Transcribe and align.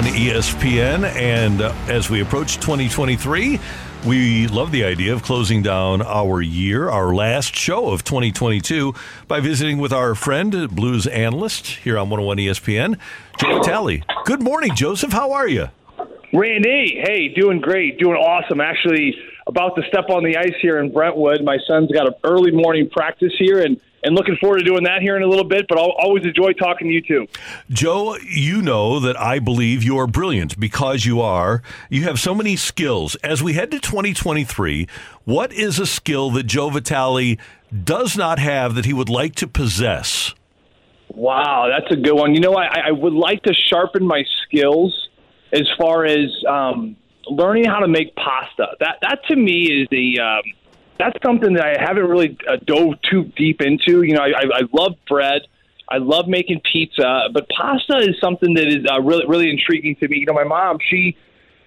on 0.00 0.06
101 0.06 0.34
ESPN. 0.34 1.04
And 1.16 1.60
uh, 1.60 1.74
as 1.88 2.08
we 2.08 2.22
approach 2.22 2.56
2023, 2.56 3.60
we 4.06 4.46
love 4.46 4.72
the 4.72 4.84
idea 4.84 5.12
of 5.12 5.22
closing 5.22 5.62
down 5.62 6.00
our 6.00 6.40
year, 6.40 6.88
our 6.88 7.14
last 7.14 7.54
show 7.54 7.90
of 7.90 8.02
2022, 8.04 8.94
by 9.28 9.40
visiting 9.40 9.78
with 9.78 9.92
our 9.92 10.14
friend, 10.14 10.74
blues 10.74 11.06
analyst 11.06 11.66
here 11.66 11.98
on 11.98 12.08
101 12.08 12.38
ESPN, 12.38 12.98
Joe 13.38 13.58
Vitale. 13.58 14.02
Good 14.24 14.42
morning, 14.42 14.74
Joseph. 14.74 15.12
How 15.12 15.32
are 15.32 15.48
you? 15.48 15.68
Randy, 16.32 17.02
hey, 17.04 17.28
doing 17.28 17.60
great, 17.60 17.98
doing 17.98 18.16
awesome. 18.16 18.60
Actually, 18.60 19.14
about 19.46 19.76
to 19.76 19.82
step 19.88 20.08
on 20.08 20.24
the 20.24 20.36
ice 20.36 20.54
here 20.62 20.78
in 20.78 20.92
Brentwood. 20.92 21.42
My 21.42 21.58
son's 21.66 21.90
got 21.90 22.06
an 22.06 22.14
early 22.24 22.52
morning 22.52 22.88
practice 22.88 23.32
here, 23.38 23.60
and 23.62 23.78
and 24.02 24.14
looking 24.14 24.36
forward 24.36 24.58
to 24.58 24.64
doing 24.64 24.84
that 24.84 25.02
here 25.02 25.16
in 25.16 25.22
a 25.22 25.26
little 25.26 25.44
bit. 25.44 25.66
But 25.68 25.78
I'll 25.78 25.94
always 25.98 26.24
enjoy 26.24 26.52
talking 26.52 26.88
to 26.88 26.94
you 26.94 27.02
too. 27.02 27.26
Joe, 27.70 28.16
you 28.16 28.62
know 28.62 29.00
that 29.00 29.18
I 29.20 29.38
believe 29.38 29.82
you 29.82 29.98
are 29.98 30.06
brilliant 30.06 30.58
because 30.58 31.04
you 31.04 31.20
are. 31.20 31.62
You 31.88 32.04
have 32.04 32.18
so 32.18 32.34
many 32.34 32.56
skills. 32.56 33.14
As 33.16 33.42
we 33.42 33.54
head 33.54 33.70
to 33.70 33.80
2023, 33.80 34.86
what 35.24 35.52
is 35.52 35.78
a 35.78 35.86
skill 35.86 36.30
that 36.32 36.44
Joe 36.44 36.70
Vitale 36.70 37.38
does 37.84 38.16
not 38.16 38.38
have 38.38 38.74
that 38.74 38.84
he 38.84 38.92
would 38.92 39.08
like 39.08 39.34
to 39.36 39.46
possess? 39.46 40.34
Wow, 41.14 41.68
that's 41.68 41.92
a 41.92 41.96
good 41.96 42.14
one. 42.14 42.34
You 42.34 42.40
know, 42.40 42.54
I, 42.54 42.88
I 42.88 42.90
would 42.92 43.12
like 43.12 43.42
to 43.42 43.54
sharpen 43.54 44.06
my 44.06 44.24
skills 44.42 45.08
as 45.52 45.68
far 45.76 46.04
as 46.04 46.28
um, 46.48 46.96
learning 47.26 47.64
how 47.64 47.80
to 47.80 47.88
make 47.88 48.14
pasta. 48.14 48.76
That 48.78 48.98
that 49.02 49.24
to 49.28 49.36
me 49.36 49.64
is 49.64 49.88
the 49.90 50.20
um, 50.20 50.42
that's 51.00 51.18
something 51.24 51.54
that 51.54 51.64
I 51.64 51.82
haven't 51.82 52.06
really 52.06 52.38
uh, 52.48 52.56
dove 52.64 52.94
too 53.10 53.24
deep 53.36 53.60
into. 53.60 54.02
You 54.02 54.14
know, 54.14 54.22
I, 54.22 54.28
I, 54.28 54.44
I 54.54 54.60
love 54.72 54.96
bread. 55.08 55.42
I 55.88 55.98
love 55.98 56.28
making 56.28 56.60
pizza, 56.70 57.28
but 57.32 57.48
pasta 57.48 57.98
is 57.98 58.14
something 58.20 58.54
that 58.54 58.68
is 58.68 58.86
uh, 58.88 59.00
really 59.00 59.26
really 59.26 59.50
intriguing 59.50 59.96
to 59.96 60.08
me. 60.08 60.18
You 60.18 60.26
know, 60.26 60.34
my 60.34 60.44
mom 60.44 60.78
she 60.88 61.16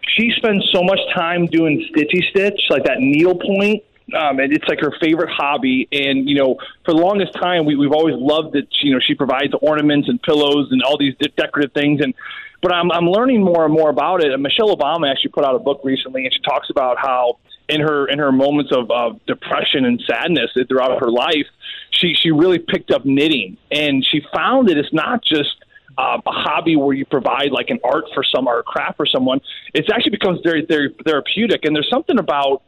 she 0.07 0.31
spends 0.37 0.69
so 0.73 0.81
much 0.83 0.99
time 1.13 1.47
doing 1.47 1.85
stitchy 1.91 2.29
stitch, 2.29 2.59
like 2.69 2.85
that 2.85 2.99
needle 2.99 3.35
point. 3.35 3.83
Um, 4.13 4.39
and 4.39 4.51
it's 4.51 4.67
like 4.67 4.79
her 4.81 4.93
favorite 5.01 5.29
hobby. 5.29 5.87
And 5.91 6.27
you 6.29 6.35
know, 6.35 6.57
for 6.85 6.93
the 6.93 6.99
longest 6.99 7.33
time, 7.33 7.65
we, 7.65 7.75
we've 7.75 7.91
always 7.91 8.15
loved 8.17 8.53
that. 8.53 8.67
You 8.81 8.93
know, 8.93 8.99
she 8.99 9.15
provides 9.15 9.53
ornaments 9.61 10.07
and 10.07 10.21
pillows 10.21 10.69
and 10.71 10.81
all 10.83 10.97
these 10.97 11.15
de- 11.19 11.29
decorative 11.29 11.73
things. 11.73 12.01
And 12.01 12.13
but 12.61 12.73
I'm 12.73 12.91
I'm 12.91 13.09
learning 13.09 13.43
more 13.43 13.65
and 13.65 13.73
more 13.73 13.89
about 13.89 14.23
it. 14.23 14.31
And 14.31 14.41
Michelle 14.41 14.75
Obama 14.75 15.11
actually 15.11 15.31
put 15.31 15.43
out 15.43 15.55
a 15.55 15.59
book 15.59 15.81
recently, 15.83 16.25
and 16.25 16.33
she 16.33 16.41
talks 16.41 16.69
about 16.69 16.97
how 16.97 17.39
in 17.69 17.81
her 17.81 18.07
in 18.07 18.19
her 18.19 18.31
moments 18.31 18.71
of, 18.75 18.91
of 18.91 19.25
depression 19.25 19.85
and 19.85 20.01
sadness 20.07 20.51
throughout 20.67 20.99
her 20.99 21.09
life, 21.09 21.47
she 21.91 22.13
she 22.13 22.31
really 22.31 22.59
picked 22.59 22.91
up 22.91 23.05
knitting, 23.05 23.57
and 23.71 24.05
she 24.05 24.21
found 24.33 24.69
that 24.69 24.77
it's 24.77 24.93
not 24.93 25.23
just 25.23 25.55
uh, 25.97 26.19
a 26.25 26.31
hobby 26.31 26.75
where 26.75 26.93
you 26.93 27.05
provide 27.05 27.51
like 27.51 27.69
an 27.69 27.79
art 27.83 28.05
for 28.13 28.23
some 28.23 28.47
or 28.47 28.59
a 28.59 28.63
craft 28.63 28.97
for 28.97 29.05
someone. 29.05 29.39
It 29.73 29.89
actually 29.93 30.11
becomes 30.11 30.39
very 30.43 30.65
very 30.65 30.93
therapeutic, 31.05 31.65
and 31.65 31.75
there's 31.75 31.89
something 31.89 32.19
about 32.19 32.63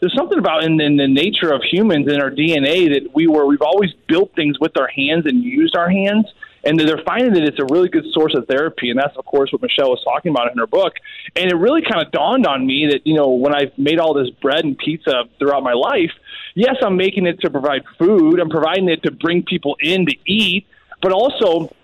there's 0.00 0.14
something 0.14 0.38
about 0.38 0.64
in, 0.64 0.80
in 0.80 0.96
the 0.96 1.08
nature 1.08 1.52
of 1.52 1.62
humans 1.62 2.12
in 2.12 2.20
our 2.20 2.30
DNA 2.30 2.92
that 2.92 3.14
we 3.14 3.26
were 3.26 3.46
we've 3.46 3.62
always 3.62 3.92
built 4.06 4.34
things 4.34 4.58
with 4.60 4.76
our 4.76 4.88
hands 4.88 5.24
and 5.26 5.42
used 5.42 5.76
our 5.76 5.88
hands 5.88 6.26
and 6.64 6.78
they're 6.78 7.02
finding 7.04 7.34
that 7.34 7.44
it's 7.44 7.58
a 7.58 7.66
really 7.72 7.88
good 7.88 8.04
source 8.12 8.34
of 8.34 8.46
therapy. 8.46 8.90
And 8.90 8.98
that's, 8.98 9.16
of 9.16 9.24
course, 9.24 9.52
what 9.52 9.62
Michelle 9.62 9.90
was 9.90 10.02
talking 10.04 10.30
about 10.30 10.50
in 10.50 10.58
her 10.58 10.66
book. 10.66 10.94
And 11.36 11.50
it 11.50 11.54
really 11.54 11.82
kind 11.82 12.04
of 12.04 12.10
dawned 12.12 12.46
on 12.46 12.66
me 12.66 12.88
that, 12.90 13.06
you 13.06 13.14
know, 13.14 13.30
when 13.30 13.54
I've 13.54 13.76
made 13.76 13.98
all 13.98 14.14
this 14.14 14.30
bread 14.30 14.64
and 14.64 14.76
pizza 14.76 15.24
throughout 15.38 15.62
my 15.62 15.74
life, 15.74 16.12
yes, 16.54 16.76
I'm 16.82 16.96
making 16.96 17.26
it 17.26 17.40
to 17.40 17.50
provide 17.50 17.82
food, 17.98 18.40
I'm 18.40 18.50
providing 18.50 18.88
it 18.88 19.02
to 19.02 19.10
bring 19.10 19.42
people 19.42 19.76
in 19.80 20.06
to 20.06 20.16
eat, 20.26 20.66
but 21.02 21.12
also 21.12 21.74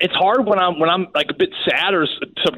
it's 0.00 0.14
hard 0.14 0.46
when 0.46 0.58
I'm 0.58 0.78
when 0.78 0.88
I'm 0.88 1.08
like 1.14 1.30
a 1.30 1.34
bit 1.34 1.50
sad 1.68 1.94
or 1.94 2.06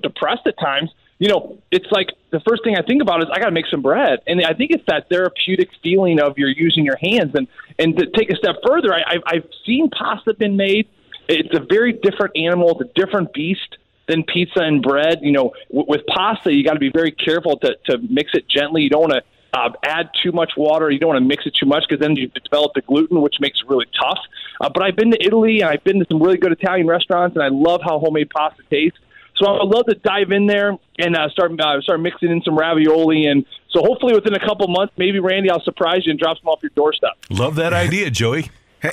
depressed 0.03 0.47
at 0.47 0.59
times. 0.59 0.91
You 1.19 1.29
know, 1.29 1.59
it's 1.71 1.91
like 1.91 2.09
the 2.31 2.41
first 2.41 2.65
thing 2.65 2.77
I 2.77 2.83
think 2.83 3.01
about 3.01 3.23
is 3.23 3.29
I 3.33 3.39
got 3.39 3.47
to 3.47 3.53
make 3.53 3.67
some 3.67 3.83
bread, 3.83 4.21
and 4.27 4.45
I 4.45 4.53
think 4.53 4.73
it's 4.73 4.85
that 4.89 5.09
therapeutic 5.09 5.71
feeling 5.83 6.21
of 6.21 6.39
you're 6.39 6.49
using 6.49 6.85
your 6.85 6.97
hands. 6.97 7.35
And 7.35 7.47
and 7.79 7.97
to 7.99 8.07
take 8.07 8.31
a 8.31 8.37
step 8.37 8.57
further, 8.67 8.93
I, 8.93 9.03
I've, 9.07 9.23
I've 9.27 9.49
seen 9.65 9.91
pasta 9.91 10.35
been 10.35 10.57
made 10.57 10.89
it's 11.29 11.55
a 11.55 11.65
very 11.69 11.93
different 11.93 12.37
animal. 12.37 12.79
It's 12.79 12.91
a 12.91 12.93
different 12.95 13.33
beast 13.33 13.79
than 14.07 14.23
pizza 14.25 14.61
and 14.61 14.83
bread. 14.83 15.21
You 15.23 15.33
know, 15.33 15.53
w- 15.69 15.87
with 15.89 16.03
pasta, 16.07 16.53
you 16.53 16.65
got 16.65 16.75
to 16.75 16.79
be 16.79 16.91
very 16.91 17.13
careful 17.13 17.59
to, 17.59 17.77
to 17.87 17.99
mix 17.99 18.33
it 18.35 18.49
gently. 18.49 18.83
You 18.83 18.91
don't 18.91 19.11
want 19.11 19.13
to 19.13 19.23
uh, 19.59 19.71
add 19.85 20.11
too 20.23 20.33
much 20.33 20.53
water. 20.57 20.91
You 20.91 20.99
don't 20.99 21.09
want 21.09 21.23
to 21.23 21.27
mix 21.27 21.47
it 21.47 21.55
too 21.55 21.67
much 21.67 21.85
because 21.89 22.01
then 22.01 22.17
you 22.17 22.29
develop 22.29 22.73
the 22.75 22.83
gluten, 22.83 23.21
which 23.23 23.37
makes 23.41 23.61
it 23.61 23.69
really 23.69 23.87
tough. 23.99 24.19
Uh, 24.61 24.69
but 24.69 24.83
I've 24.83 24.97
been 24.97 25.11
to 25.13 25.25
Italy 25.25 25.61
and 25.61 25.71
I've 25.71 25.85
been 25.85 25.99
to 26.01 26.07
some 26.11 26.23
really 26.23 26.37
good 26.37 26.53
Italian 26.53 26.87
restaurants, 26.87 27.37
and 27.37 27.43
I 27.43 27.49
love 27.49 27.81
how 27.83 27.99
homemade 27.99 28.31
pasta 28.31 28.63
tastes. 28.71 28.99
So 29.37 29.47
I 29.47 29.65
would 29.65 29.75
love 29.75 29.87
to 29.87 29.95
dive 29.97 30.31
in 30.31 30.47
there 30.47 30.79
and 30.99 31.17
uh, 31.17 31.29
start 31.29 31.59
uh, 31.61 31.81
start 31.81 32.01
mixing 32.01 32.31
in 32.31 32.43
some 32.43 32.57
ravioli, 32.57 33.27
and 33.27 33.45
so 33.71 33.81
hopefully 33.81 34.15
within 34.15 34.35
a 34.35 34.39
couple 34.39 34.69
months, 34.69 34.95
maybe 34.97 35.19
Randy, 35.19 35.51
I'll 35.51 35.63
surprise 35.63 36.07
you 36.07 36.11
and 36.11 36.21
drop 36.21 36.39
some 36.39 36.49
off 36.49 36.61
your 36.63 36.71
doorstep. 36.77 37.13
Love 37.31 37.57
that 37.57 37.73
idea, 37.73 38.11
Joey. 38.11 38.51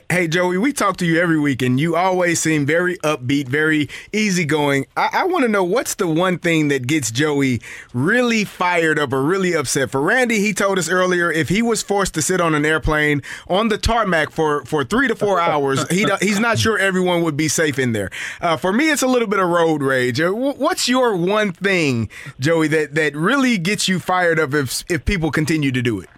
Hey, 0.10 0.30
Joey, 0.30 0.58
we 0.58 0.72
talk 0.72 0.96
to 0.98 1.06
you 1.06 1.20
every 1.20 1.38
week, 1.38 1.62
and 1.62 1.78
you 1.78 1.98
always 1.98 2.40
seem 2.40 2.66
very 2.66 2.98
upbeat, 3.00 3.50
very 3.50 3.90
easygoing. 4.14 4.86
I, 4.96 5.10
I 5.12 5.26
want 5.26 5.44
to 5.44 5.50
know 5.50 5.66
what's 5.66 5.96
the 5.96 6.08
one 6.08 6.40
thing 6.40 6.70
that 6.70 6.88
gets 6.88 7.12
Joey 7.12 7.60
really 7.94 8.46
fired 8.46 8.98
up 8.98 9.12
or 9.12 9.22
really 9.22 9.54
upset. 9.54 9.92
For 9.92 10.00
Randy, 10.00 10.40
he 10.40 10.54
told 10.54 10.80
us 10.80 10.88
earlier 10.88 11.30
if 11.30 11.50
he 11.50 11.62
was 11.62 11.84
forced 11.84 12.14
to 12.14 12.22
sit 12.22 12.40
on 12.40 12.56
an 12.56 12.64
airplane 12.66 13.22
on 13.50 13.68
the 13.68 13.78
tarmac 13.78 14.32
for, 14.32 14.64
for 14.64 14.86
three 14.86 15.10
to 15.10 15.16
four 15.16 15.42
hours, 15.42 15.86
he 15.90 16.06
he's 16.22 16.40
not 16.40 16.58
sure 16.58 16.78
everyone 16.78 17.22
would 17.24 17.36
be 17.36 17.50
safe 17.50 17.78
in 17.78 17.92
there. 17.92 18.12
Uh, 18.40 18.56
for 18.56 18.72
me, 18.72 18.92
it's 18.92 19.02
a 19.02 19.08
little 19.08 19.28
bit 19.28 19.40
of 19.40 19.50
road 19.50 19.82
rage. 19.82 20.22
Uh, 20.22 20.32
what's 20.32 20.88
your 20.88 21.18
one 21.18 21.52
thing, 21.52 22.10
Joey, 22.40 22.70
that, 22.70 22.96
that 22.96 23.14
really 23.14 23.58
gets 23.58 23.90
you 23.90 24.00
fired 24.00 24.40
up 24.40 24.54
if 24.54 24.86
if 24.90 25.04
people 25.04 25.32
continue 25.32 25.74
to 25.74 25.82
do 25.82 26.00
it? 26.00 26.10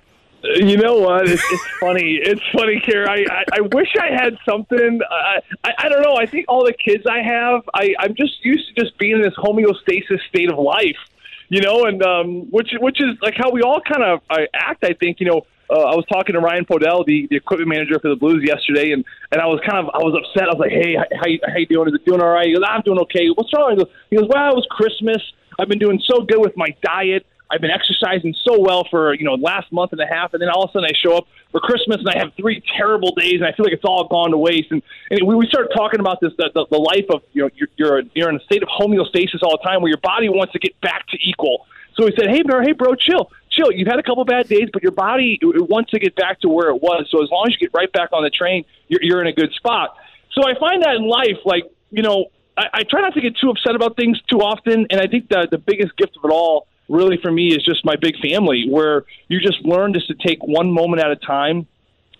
You 0.43 0.75
know 0.75 0.95
what? 0.95 1.29
It's, 1.29 1.41
it's 1.51 1.63
funny. 1.79 2.19
It's 2.21 2.41
funny, 2.51 2.81
Kara. 2.81 3.09
I, 3.09 3.23
I, 3.31 3.43
I 3.53 3.61
wish 3.61 3.87
I 3.97 4.11
had 4.11 4.37
something. 4.47 4.99
I, 5.09 5.39
I 5.63 5.71
I 5.77 5.89
don't 5.89 6.01
know. 6.01 6.17
I 6.17 6.25
think 6.25 6.45
all 6.49 6.65
the 6.65 6.73
kids 6.73 7.05
I 7.09 7.21
have, 7.21 7.61
I 7.73 7.95
I'm 7.99 8.13
just 8.13 8.43
used 8.43 8.67
to 8.67 8.83
just 8.83 8.97
being 8.97 9.15
in 9.15 9.21
this 9.21 9.35
homeostasis 9.37 10.19
state 10.27 10.51
of 10.51 10.59
life, 10.59 10.99
you 11.47 11.61
know, 11.61 11.85
and 11.85 12.03
um, 12.03 12.51
which 12.51 12.71
which 12.81 12.99
is 12.99 13.15
like 13.21 13.35
how 13.37 13.51
we 13.51 13.61
all 13.61 13.79
kind 13.79 14.03
of 14.03 14.19
uh, 14.29 14.45
act. 14.53 14.83
I 14.83 14.93
think 14.93 15.19
you 15.19 15.27
know. 15.27 15.41
Uh, 15.69 15.79
I 15.79 15.95
was 15.95 16.05
talking 16.11 16.33
to 16.33 16.41
Ryan 16.41 16.65
Podell, 16.65 17.05
the, 17.07 17.25
the 17.31 17.37
equipment 17.37 17.69
manager 17.69 17.97
for 17.97 18.09
the 18.09 18.17
Blues, 18.17 18.43
yesterday, 18.45 18.91
and, 18.91 19.03
and 19.31 19.41
I 19.41 19.47
was 19.47 19.61
kind 19.65 19.79
of 19.79 19.89
I 19.95 20.03
was 20.03 20.13
upset. 20.13 20.43
I 20.43 20.53
was 20.53 20.59
like, 20.59 20.71
"Hey, 20.71 20.93
how, 20.93 21.49
how 21.49 21.57
you 21.57 21.65
doing? 21.65 21.87
Is 21.87 21.95
it 21.95 22.05
doing 22.05 22.21
all 22.21 22.29
right?" 22.29 22.45
He 22.45 22.53
goes, 22.53 22.63
"I'm 22.67 22.81
doing 22.81 22.99
okay." 23.07 23.29
What's 23.33 23.51
wrong? 23.55 23.79
He 24.09 24.17
goes, 24.17 24.27
"Well, 24.27 24.51
it 24.51 24.55
was 24.55 24.67
Christmas. 24.69 25.23
I've 25.57 25.69
been 25.69 25.79
doing 25.79 26.01
so 26.03 26.21
good 26.21 26.39
with 26.39 26.55
my 26.57 26.75
diet. 26.83 27.25
I've 27.53 27.61
been 27.61 27.71
exercising 27.71 28.33
so 28.43 28.59
well 28.59 28.83
for 28.89 29.13
you 29.13 29.25
know 29.25 29.35
last 29.35 29.71
month 29.71 29.91
and 29.91 30.01
a 30.01 30.07
half, 30.07 30.33
and 30.33 30.41
then 30.41 30.49
all 30.49 30.63
of 30.63 30.71
a 30.71 30.73
sudden 30.73 30.89
I 30.89 30.97
show 30.97 31.17
up 31.17 31.27
for 31.51 31.59
Christmas 31.59 31.97
and 31.99 32.09
I 32.09 32.17
have 32.17 32.33
three 32.35 32.63
terrible 32.75 33.13
days, 33.13 33.35
and 33.35 33.45
I 33.45 33.51
feel 33.51 33.65
like 33.65 33.73
it's 33.73 33.85
all 33.85 34.07
gone 34.07 34.31
to 34.31 34.37
waste. 34.37 34.71
And, 34.71 34.81
and 35.11 35.27
we, 35.27 35.35
we 35.35 35.45
start 35.45 35.67
talking 35.75 35.99
about 35.99 36.19
this 36.19 36.33
the, 36.37 36.49
the, 36.53 36.65
the 36.71 36.79
life 36.79 37.05
of 37.11 37.21
you 37.33 37.43
know 37.43 37.49
you're, 37.55 37.69
you're 37.77 38.01
you're 38.15 38.29
in 38.29 38.37
a 38.37 38.43
state 38.45 38.63
of 38.63 38.69
homeostasis 38.69 39.43
all 39.43 39.57
the 39.57 39.63
time, 39.63 39.81
where 39.81 39.89
your 39.89 40.01
body 40.01 40.29
wants 40.29 40.53
to 40.53 40.59
get 40.59 40.79
back 40.81 41.07
to 41.09 41.17
equal. 41.21 41.67
So 41.95 42.07
he 42.07 42.13
said, 42.17 42.29
"Hey, 42.29 42.41
bro, 42.41 42.61
hey, 42.61 42.71
bro, 42.71 42.95
chill, 42.95 43.31
chill. 43.51 43.71
You've 43.71 43.87
had 43.87 43.99
a 43.99 44.03
couple 44.03 44.25
bad 44.25 44.47
days, 44.47 44.69
but 44.73 44.81
your 44.81 44.91
body 44.91 45.37
wants 45.43 45.91
to 45.91 45.99
get 45.99 46.15
back 46.15 46.41
to 46.41 46.49
where 46.49 46.69
it 46.69 46.81
was. 46.81 47.05
So 47.11 47.21
as 47.21 47.29
long 47.29 47.45
as 47.47 47.53
you 47.53 47.59
get 47.59 47.77
right 47.77 47.91
back 47.91 48.09
on 48.13 48.23
the 48.23 48.31
train, 48.31 48.65
you're, 48.87 49.03
you're 49.03 49.21
in 49.21 49.27
a 49.27 49.33
good 49.33 49.53
spot." 49.53 49.95
So 50.31 50.41
I 50.43 50.57
find 50.59 50.81
that 50.81 50.95
in 50.95 51.07
life, 51.07 51.37
like 51.45 51.65
you 51.91 52.01
know, 52.01 52.31
I, 52.57 52.65
I 52.73 52.83
try 52.83 53.01
not 53.01 53.13
to 53.13 53.21
get 53.21 53.37
too 53.37 53.51
upset 53.51 53.75
about 53.75 53.95
things 53.95 54.19
too 54.29 54.39
often, 54.39 54.87
and 54.89 54.99
I 54.99 55.07
think 55.07 55.29
that 55.29 55.51
the 55.51 55.59
biggest 55.59 55.95
gift 55.97 56.17
of 56.17 56.25
it 56.25 56.33
all, 56.33 56.67
really 56.89 57.17
for 57.17 57.31
me, 57.31 57.47
is 57.49 57.63
just 57.63 57.85
my 57.85 57.95
big 57.95 58.15
family, 58.19 58.67
where 58.69 59.03
you 59.27 59.39
just 59.39 59.61
learn 59.65 59.93
just 59.93 60.07
to 60.07 60.15
take 60.15 60.43
one 60.43 60.71
moment 60.71 61.01
at 61.03 61.11
a 61.11 61.15
time. 61.15 61.67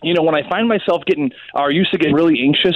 You 0.01 0.13
know, 0.13 0.23
when 0.23 0.35
I 0.35 0.47
find 0.49 0.67
myself 0.67 1.03
getting 1.05 1.31
or 1.53 1.71
used 1.71 1.91
to 1.91 1.97
getting 1.97 2.13
really 2.13 2.41
anxious 2.41 2.75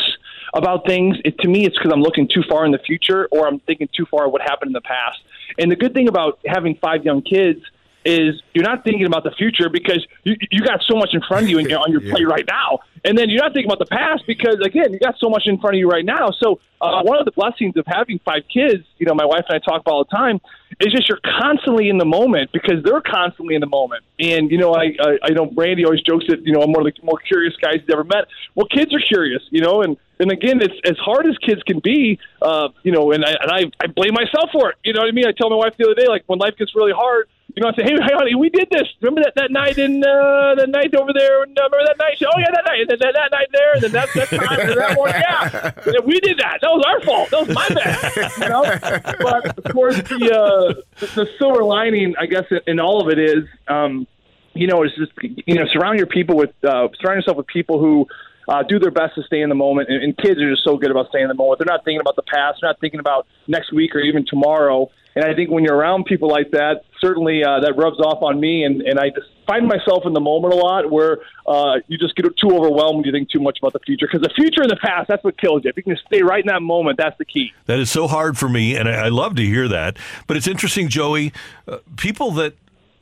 about 0.54 0.86
things, 0.86 1.18
it, 1.26 1.38
to 1.40 1.50
me, 1.50 1.66
it's 1.66 1.78
because 1.78 1.92
I'm 1.94 2.02
looking 2.02 2.28
too 2.28 2.44
far 2.50 2.66
in 2.66 2.72
the 2.72 2.80
future 2.80 3.28
or 3.32 3.48
I'm 3.48 3.60
thinking 3.60 3.90
too 3.96 4.06
far 4.06 4.30
what 4.30 4.42
happened 4.42 4.70
in 4.70 4.74
the 4.74 4.82
past. 4.82 5.20
And 5.60 5.70
the 5.70 5.76
good 5.76 5.94
thing 5.94 6.08
about 6.08 6.40
having 6.46 6.76
five 6.76 7.04
young 7.04 7.22
kids 7.22 7.62
is 8.08 8.42
you're 8.54 8.64
not 8.64 8.86
thinking 8.86 9.06
about 9.06 9.26
the 9.26 9.32
future 9.32 9.68
because 9.70 10.06
you, 10.24 10.36
you 10.50 10.62
got 10.64 10.82
so 10.88 10.96
much 10.96 11.10
in 11.12 11.22
front 11.28 11.44
of 11.44 11.50
you 11.50 11.60
and 11.60 11.72
on 11.74 11.92
your 11.92 12.02
yeah. 12.04 12.14
plate 12.14 12.26
right 12.26 12.46
now. 12.48 12.80
And 13.04 13.18
then 13.18 13.30
you're 13.30 13.44
not 13.44 13.54
thinking 13.54 13.70
about 13.70 13.80
the 13.80 13.94
past 13.94 14.24
because, 14.26 14.58
again, 14.64 14.94
you 14.94 15.00
got 15.00 15.16
so 15.20 15.30
much 15.30 15.44
in 15.46 15.60
front 15.60 15.76
of 15.76 15.80
you 15.80 15.90
right 15.90 16.06
now. 16.06 16.32
So, 16.32 16.60
uh, 16.80 17.02
one 17.04 17.20
of 17.20 17.26
the 17.26 17.32
blessings 17.32 17.76
of 17.76 17.86
having 17.86 18.20
five 18.24 18.44
kids, 18.52 18.84
you 18.98 19.06
know, 19.06 19.14
my 19.14 19.26
wife 19.26 19.44
and 19.50 19.56
I 19.56 19.60
talk 19.60 19.82
about 19.82 19.92
all 19.92 20.04
the 20.10 20.16
time, 20.16 20.40
is 20.80 20.94
just 20.94 21.10
you're 21.10 21.20
constantly 21.40 21.90
in 21.90 21.98
the 21.98 22.06
moment 22.06 22.52
because 22.54 22.84
they're 22.84 23.02
constantly 23.02 23.56
in 23.56 23.62
the 23.62 23.68
moment. 23.68 24.04
And, 24.20 24.52
you 24.52 24.58
know, 24.58 24.74
I, 24.74 24.96
I, 25.02 25.18
I 25.24 25.30
know 25.32 25.46
Brandy 25.46 25.86
always 25.86 26.02
jokes 26.02 26.26
that, 26.30 26.46
you 26.46 26.54
know, 26.54 26.62
I'm 26.62 26.72
one 26.72 26.88
of 26.88 26.94
the 26.94 27.04
more 27.04 27.18
curious 27.20 27.56
guys 27.62 27.78
he's 27.82 27.90
ever 27.92 28.04
met. 28.04 28.26
Well, 28.56 28.68
kids 28.68 28.94
are 28.94 29.00
curious, 29.00 29.42
you 29.50 29.62
know, 29.62 29.82
and, 29.82 29.98
and 30.20 30.32
again, 30.32 30.62
it's 30.62 30.76
as 30.86 30.98
hard 30.98 31.26
as 31.28 31.38
kids 31.40 31.62
can 31.64 31.80
be, 31.80 32.20
uh, 32.42 32.70
you 32.84 32.92
know, 32.92 33.12
and 33.12 33.26
I, 33.26 33.32
and 33.42 33.52
I, 33.52 33.62
I 33.84 33.88
blame 33.88 34.14
myself 34.14 34.50
for 34.52 34.70
it. 34.70 34.78
You 34.84 34.94
know 34.94 35.02
what 35.02 35.10
I 35.10 35.12
mean? 35.12 35.28
I 35.28 35.32
tell 35.32 35.50
my 35.50 35.56
wife 35.56 35.74
the 35.78 35.86
other 35.86 35.96
day, 35.96 36.08
like, 36.08 36.24
when 36.28 36.40
life 36.40 36.58
gets 36.58 36.76
really 36.76 36.94
hard, 36.94 37.28
you 37.58 37.64
know, 37.64 37.70
I 37.70 37.76
say, 37.76 37.82
hey, 37.86 37.94
hey, 37.94 38.14
honey, 38.14 38.36
we 38.36 38.50
did 38.50 38.68
this. 38.70 38.88
Remember 39.02 39.24
that, 39.24 39.34
that 39.34 39.50
night 39.50 39.80
in 39.80 40.04
uh, 40.04 40.54
the 40.54 40.68
night 40.68 40.94
over 40.94 41.12
there? 41.12 41.42
And, 41.42 41.58
uh, 41.58 41.64
remember 41.64 41.88
that 41.88 41.98
night? 41.98 42.22
oh 42.22 42.38
yeah, 42.38 42.52
that 42.54 42.66
night, 42.68 42.86
that, 42.88 43.00
that, 43.00 43.14
that 43.16 43.32
night 43.32 43.48
there, 43.52 43.74
and 43.74 43.82
then 43.82 43.92
that 43.94 44.10
that 44.14 44.30
time, 44.30 44.60
and 44.60 44.78
that 44.78 44.96
one, 44.96 45.10
yeah. 45.10 45.72
yeah, 45.88 46.06
we 46.06 46.20
did 46.20 46.38
that. 46.38 46.60
That 46.62 46.70
was 46.70 46.86
our 46.86 47.02
fault. 47.02 47.32
That 47.32 47.48
was 47.48 47.56
my 47.56 47.68
bad. 47.70 48.32
You 48.38 48.50
know, 48.50 49.24
but 49.24 49.58
of 49.58 49.74
course, 49.74 49.96
the 49.96 50.30
uh, 50.38 51.06
the 51.16 51.28
silver 51.40 51.64
lining, 51.64 52.14
I 52.20 52.28
guess, 52.28 52.46
in 52.68 52.80
all 52.80 53.02
of 53.02 53.10
it 53.10 53.18
is, 53.18 53.46
um, 53.68 54.06
you 54.54 54.68
know, 54.68 54.84
is 54.84 54.92
just 54.96 55.14
you 55.24 55.56
know, 55.56 55.66
surround 55.66 55.98
your 55.98 56.06
people 56.06 56.38
with 56.38 56.52
uh, 56.64 56.90
surround 57.02 57.18
yourself 57.18 57.38
with 57.38 57.48
people 57.48 57.80
who 57.80 58.06
uh, 58.48 58.62
do 58.70 58.78
their 58.78 58.92
best 58.92 59.16
to 59.16 59.24
stay 59.24 59.42
in 59.42 59.50
the 59.50 59.56
moment. 59.56 59.90
And, 59.90 60.04
and 60.04 60.16
kids 60.16 60.40
are 60.40 60.52
just 60.52 60.64
so 60.64 60.78
good 60.78 60.92
about 60.92 61.10
staying 61.10 61.24
in 61.24 61.30
the 61.30 61.34
moment. 61.34 61.58
They're 61.58 61.74
not 61.74 61.84
thinking 61.84 62.02
about 62.02 62.18
the 62.18 62.22
past. 62.22 62.60
They're 62.62 62.70
not 62.70 62.80
thinking 62.80 63.00
about 63.00 63.26
next 63.48 63.74
week 63.74 63.96
or 63.96 64.00
even 64.00 64.28
tomorrow. 64.28 64.92
And 65.18 65.26
I 65.26 65.34
think 65.34 65.50
when 65.50 65.64
you're 65.64 65.76
around 65.76 66.06
people 66.06 66.30
like 66.30 66.52
that, 66.52 66.84
certainly 67.02 67.44
uh, 67.44 67.62
that 67.62 67.76
rubs 67.76 68.00
off 68.00 68.22
on 68.22 68.40
me. 68.40 68.64
And, 68.64 68.84
and 68.84 69.00
I 69.00 69.10
just 69.10 69.26
find 69.48 69.68
myself 69.68 70.06
in 70.06 70.14
the 70.14 70.20
moment 70.20 70.54
a 70.54 70.58
lot 70.58 70.92
where 70.92 71.18
uh, 71.48 71.80
you 71.88 71.98
just 71.98 72.16
get 72.16 72.26
too 72.38 72.56
overwhelmed. 72.56 73.04
You 73.04 73.12
think 73.12 73.32
too 73.32 73.40
much 73.40 73.58
about 73.60 73.74
the 73.74 73.80
future 73.80 74.06
because 74.06 74.22
the 74.22 74.34
future 74.36 74.62
and 74.62 74.70
the 74.70 74.76
past, 74.76 75.08
that's 75.08 75.24
what 75.24 75.36
kills 75.42 75.64
you. 75.64 75.72
If 75.72 75.78
you 75.78 75.82
can 75.82 75.98
stay 76.06 76.22
right 76.22 76.42
in 76.44 76.48
that 76.54 76.62
moment, 76.62 77.00
that's 77.00 77.18
the 77.18 77.26
key. 77.26 77.52
That 77.66 77.80
is 77.80 77.90
so 77.90 78.08
hard 78.08 78.38
for 78.38 78.48
me. 78.48 78.76
And 78.76 78.88
I, 78.88 79.06
I 79.06 79.10
love 79.10 79.36
to 79.38 79.44
hear 79.44 79.68
that. 79.68 79.98
But 80.28 80.38
it's 80.38 80.48
interesting, 80.48 80.88
Joey, 80.88 81.34
uh, 81.68 81.80
people 81.96 82.30
that 82.34 82.54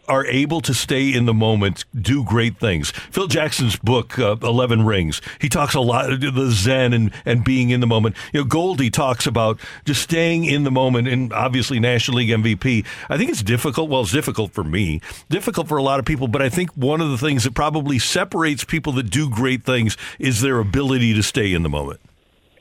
are 0.07 0.25
able 0.25 0.62
to 0.62 0.74
stay 0.74 1.13
in 1.13 1.25
the 1.25 1.34
moment, 1.34 1.86
do 2.00 2.24
great 2.24 2.60
things. 2.60 2.92
Phil 3.12 3.28
Jackson's 3.28 3.75
book, 3.75 4.18
uh, 4.19 4.36
Eleven 4.42 4.86
Rings, 4.86 5.22
he 5.40 5.50
talks 5.50 5.74
a 5.74 5.80
lot 5.80 6.12
of 6.12 6.22
the 6.22 6.52
Zen 6.52 6.94
and, 6.94 7.12
and 7.25 7.44
being 7.44 7.69
in 7.69 7.80
the 7.80 7.88
moment. 7.88 8.16
You 8.34 8.42
know, 8.42 8.46
Goldie 8.46 8.90
talks 8.90 9.25
about 9.28 9.60
just 9.86 10.02
staying 10.02 10.46
in 10.46 10.63
the 10.63 10.72
moment, 10.72 11.07
and 11.07 11.31
obviously 11.34 11.80
National 11.80 12.18
League 12.18 12.30
MVP. 12.30 12.86
I 13.10 13.18
think 13.18 13.30
it's 13.30 13.44
difficult. 13.44 13.90
Well, 13.90 14.02
it's 14.02 14.12
difficult 14.12 14.54
for 14.54 14.63
me, 14.63 15.02
difficult 15.30 15.68
for 15.68 15.78
a 15.78 15.84
lot 15.84 16.00
of 16.00 16.06
people, 16.06 16.28
but 16.28 16.42
I 16.42 16.50
think 16.50 16.72
one 16.74 17.02
of 17.02 17.10
the 17.10 17.18
things 17.18 17.44
that 17.44 17.54
probably 17.54 18.00
separates 18.00 18.63
people 18.63 18.94
that 18.94 19.10
do 19.10 19.30
great 19.30 19.63
things 19.63 19.98
is 20.19 20.42
their 20.42 20.60
ability 20.60 21.13
to 21.13 21.24
stay 21.24 21.54
in 21.54 21.63
the 21.63 21.69
moment. 21.69 22.00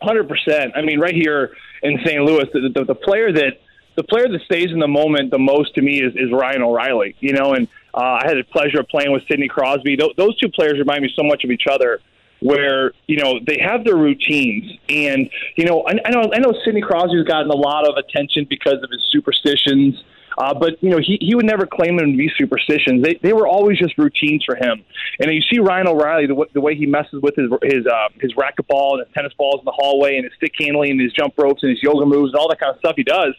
Hundred 0.02 0.28
percent. 0.28 0.72
I 0.76 0.82
mean, 0.82 1.00
right 1.00 1.14
here 1.14 1.54
in 1.82 1.98
St. 2.04 2.22
Louis, 2.22 2.44
the, 2.52 2.70
the, 2.74 2.84
the 2.84 2.94
player 2.94 3.32
that 3.32 3.60
the 3.96 4.02
player 4.02 4.28
that 4.28 4.40
stays 4.42 4.70
in 4.70 4.78
the 4.78 4.88
moment 4.88 5.30
the 5.30 5.38
most 5.38 5.74
to 5.74 5.82
me 5.82 6.02
is, 6.02 6.14
is 6.16 6.32
Ryan 6.32 6.62
O'Reilly. 6.62 7.16
You 7.20 7.32
know, 7.32 7.54
and 7.54 7.68
uh, 7.94 8.18
I 8.22 8.26
had 8.26 8.36
the 8.36 8.44
pleasure 8.44 8.80
of 8.80 8.88
playing 8.88 9.12
with 9.12 9.22
Sidney 9.28 9.48
Crosby. 9.48 9.96
Th- 9.96 10.16
those 10.16 10.36
two 10.38 10.48
players 10.48 10.78
remind 10.78 11.02
me 11.02 11.12
so 11.14 11.22
much 11.22 11.44
of 11.44 11.50
each 11.50 11.66
other. 11.70 12.00
Where 12.40 12.92
you 13.06 13.16
know 13.16 13.40
they 13.46 13.58
have 13.62 13.84
their 13.84 13.96
routines, 13.96 14.70
and 14.90 15.30
you 15.56 15.64
know 15.64 15.82
I, 15.86 15.92
I 16.04 16.10
know 16.10 16.30
I 16.34 16.40
know 16.40 16.52
Sidney 16.62 16.82
Crosby's 16.82 17.24
gotten 17.24 17.50
a 17.50 17.56
lot 17.56 17.88
of 17.88 17.96
attention 17.96 18.46
because 18.50 18.82
of 18.82 18.90
his 18.90 19.00
superstitions 19.10 20.02
uh, 20.36 20.54
but 20.54 20.82
you 20.82 20.90
know, 20.90 20.98
he, 20.98 21.18
he 21.20 21.34
would 21.34 21.46
never 21.46 21.66
claim 21.66 21.96
them 21.96 22.12
to 22.12 22.16
be 22.16 22.30
superstitions. 22.36 23.02
They 23.02 23.14
they 23.22 23.32
were 23.32 23.46
always 23.46 23.78
just 23.78 23.96
routines 23.98 24.44
for 24.44 24.56
him. 24.56 24.84
And 25.20 25.32
you 25.32 25.42
see 25.42 25.60
Ryan 25.60 25.88
O'Reilly 25.88 26.26
the, 26.26 26.46
the 26.52 26.60
way 26.60 26.74
he 26.74 26.86
messes 26.86 27.22
with 27.22 27.36
his 27.36 27.50
his 27.62 27.86
uh, 27.86 28.08
his 28.20 28.32
racquetball 28.34 28.94
and 28.94 29.06
his 29.06 29.14
tennis 29.14 29.32
balls 29.38 29.60
in 29.60 29.64
the 29.64 29.72
hallway 29.72 30.16
and 30.16 30.24
his 30.24 30.32
stick 30.36 30.52
handling 30.58 30.92
and 30.92 31.00
his 31.00 31.12
jump 31.12 31.34
ropes 31.38 31.62
and 31.62 31.70
his 31.70 31.82
yoga 31.82 32.04
moves 32.04 32.32
and 32.32 32.40
all 32.40 32.48
that 32.48 32.58
kind 32.58 32.72
of 32.72 32.78
stuff 32.78 32.94
he 32.96 33.04
does. 33.04 33.34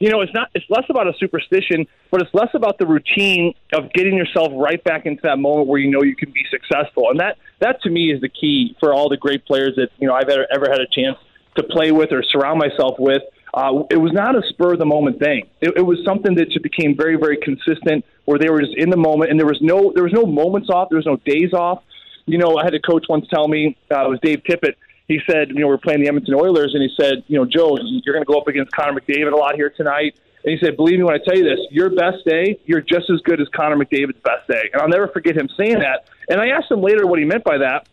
You 0.00 0.10
know, 0.10 0.20
it's 0.20 0.34
not 0.34 0.50
it's 0.54 0.66
less 0.68 0.84
about 0.88 1.06
a 1.06 1.12
superstition, 1.18 1.86
but 2.10 2.22
it's 2.22 2.34
less 2.34 2.50
about 2.54 2.78
the 2.78 2.86
routine 2.86 3.54
of 3.72 3.92
getting 3.92 4.14
yourself 4.14 4.48
right 4.54 4.82
back 4.82 5.06
into 5.06 5.20
that 5.22 5.38
moment 5.38 5.68
where 5.68 5.78
you 5.78 5.90
know 5.90 6.02
you 6.02 6.16
can 6.16 6.32
be 6.32 6.44
successful. 6.50 7.10
And 7.10 7.20
that 7.20 7.38
that 7.60 7.80
to 7.82 7.90
me 7.90 8.12
is 8.12 8.20
the 8.20 8.28
key 8.28 8.76
for 8.80 8.92
all 8.92 9.08
the 9.08 9.16
great 9.16 9.44
players 9.46 9.76
that 9.76 9.90
you 9.98 10.08
know 10.08 10.14
I've 10.14 10.28
ever, 10.28 10.46
ever 10.52 10.66
had 10.70 10.80
a 10.80 10.88
chance 10.90 11.18
to 11.56 11.62
play 11.62 11.92
with 11.92 12.12
or 12.12 12.22
surround 12.22 12.58
myself 12.58 12.98
with 12.98 13.22
uh, 13.54 13.82
it 13.90 13.98
was 13.98 14.12
not 14.12 14.34
a 14.34 14.42
spur 14.48 14.72
of 14.72 14.78
the 14.78 14.86
moment 14.86 15.18
thing. 15.18 15.46
It, 15.60 15.74
it 15.76 15.82
was 15.82 15.98
something 16.04 16.34
that 16.36 16.46
just 16.46 16.62
became 16.62 16.96
very, 16.96 17.16
very 17.16 17.36
consistent, 17.36 18.04
where 18.24 18.38
they 18.38 18.48
were 18.48 18.60
just 18.60 18.76
in 18.76 18.90
the 18.90 18.96
moment, 18.96 19.30
and 19.30 19.38
there 19.38 19.46
was 19.46 19.60
no 19.60 19.92
there 19.94 20.04
was 20.04 20.12
no 20.12 20.24
moments 20.24 20.70
off, 20.70 20.88
there 20.88 20.96
was 20.96 21.06
no 21.06 21.16
days 21.16 21.52
off. 21.52 21.82
You 22.26 22.38
know, 22.38 22.56
I 22.56 22.64
had 22.64 22.74
a 22.74 22.80
coach 22.80 23.06
once 23.08 23.26
tell 23.28 23.48
me 23.48 23.76
uh, 23.90 24.06
it 24.06 24.08
was 24.08 24.20
Dave 24.22 24.42
Tippett. 24.48 24.76
He 25.08 25.20
said, 25.28 25.48
you 25.50 25.56
know, 25.56 25.66
we're 25.66 25.78
playing 25.78 26.00
the 26.00 26.08
Edmonton 26.08 26.34
Oilers, 26.34 26.72
and 26.74 26.82
he 26.82 26.90
said, 26.98 27.24
you 27.26 27.36
know, 27.36 27.44
Joe, 27.44 27.76
you're 27.76 28.14
going 28.14 28.24
to 28.24 28.32
go 28.32 28.38
up 28.38 28.46
against 28.46 28.72
Connor 28.72 28.98
McDavid 28.98 29.32
a 29.32 29.36
lot 29.36 29.56
here 29.56 29.68
tonight. 29.68 30.14
And 30.44 30.52
he 30.52 30.58
said, 30.64 30.76
believe 30.76 30.98
me 30.98 31.04
when 31.04 31.14
I 31.14 31.18
tell 31.18 31.36
you 31.36 31.44
this, 31.44 31.60
your 31.70 31.90
best 31.90 32.24
day, 32.24 32.58
you're 32.64 32.80
just 32.80 33.10
as 33.10 33.20
good 33.20 33.40
as 33.40 33.48
Connor 33.48 33.76
McDavid's 33.76 34.20
best 34.24 34.48
day. 34.48 34.70
And 34.72 34.80
I'll 34.80 34.88
never 34.88 35.08
forget 35.08 35.36
him 35.36 35.48
saying 35.56 35.80
that. 35.80 36.06
And 36.28 36.40
I 36.40 36.48
asked 36.48 36.70
him 36.70 36.80
later 36.80 37.06
what 37.06 37.18
he 37.18 37.24
meant 37.24 37.44
by 37.44 37.58
that. 37.58 37.88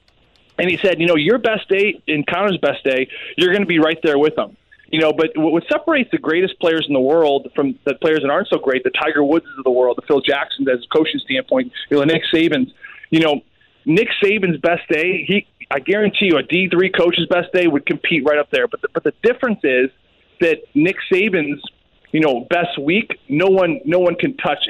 And 0.57 0.69
he 0.69 0.77
said, 0.77 0.99
you 0.99 1.07
know, 1.07 1.15
your 1.15 1.37
best 1.37 1.67
day 1.69 2.01
and 2.07 2.25
Connor's 2.25 2.57
best 2.57 2.83
day, 2.83 3.07
you're 3.37 3.49
going 3.49 3.61
to 3.61 3.67
be 3.67 3.79
right 3.79 3.99
there 4.03 4.17
with 4.17 4.37
him. 4.37 4.57
You 4.91 4.99
know, 4.99 5.13
but 5.13 5.31
what 5.35 5.63
separates 5.71 6.09
the 6.11 6.17
greatest 6.17 6.59
players 6.59 6.85
in 6.87 6.93
the 6.93 6.99
world 6.99 7.51
from 7.55 7.77
the 7.85 7.93
players 7.95 8.21
that 8.23 8.29
aren't 8.29 8.47
so 8.47 8.57
great, 8.57 8.83
the 8.83 8.89
Tiger 8.89 9.23
Woods 9.23 9.45
of 9.57 9.63
the 9.63 9.71
world, 9.71 9.97
the 9.97 10.07
Phil 10.07 10.21
Jacksons 10.21 10.67
as 10.67 10.83
a 10.83 10.97
coaching 10.97 11.19
standpoint, 11.23 11.71
you 11.89 11.97
know, 11.97 12.03
Nick 12.03 12.23
Saban's, 12.33 12.71
you 13.11 13.19
know, 13.19 13.41
Nick 13.85 14.07
Saban's 14.23 14.59
best 14.59 14.87
day, 14.89 15.23
he 15.27 15.47
I 15.71 15.79
guarantee 15.79 16.25
you 16.25 16.37
a 16.37 16.43
D 16.43 16.67
three 16.69 16.89
coach's 16.89 17.27
best 17.27 17.53
day 17.53 17.67
would 17.67 17.85
compete 17.85 18.23
right 18.25 18.39
up 18.39 18.49
there. 18.51 18.67
But 18.67 18.81
the, 18.81 18.87
but 18.93 19.03
the 19.03 19.13
difference 19.21 19.59
is 19.63 19.89
that 20.41 20.57
Nick 20.73 20.95
Saban's 21.11 21.61
you 22.11 22.21
know 22.21 22.47
best 22.49 22.79
week, 22.81 23.11
no 23.27 23.47
one 23.47 23.81
no 23.85 23.99
one 23.99 24.15
can 24.15 24.35
touch 24.37 24.67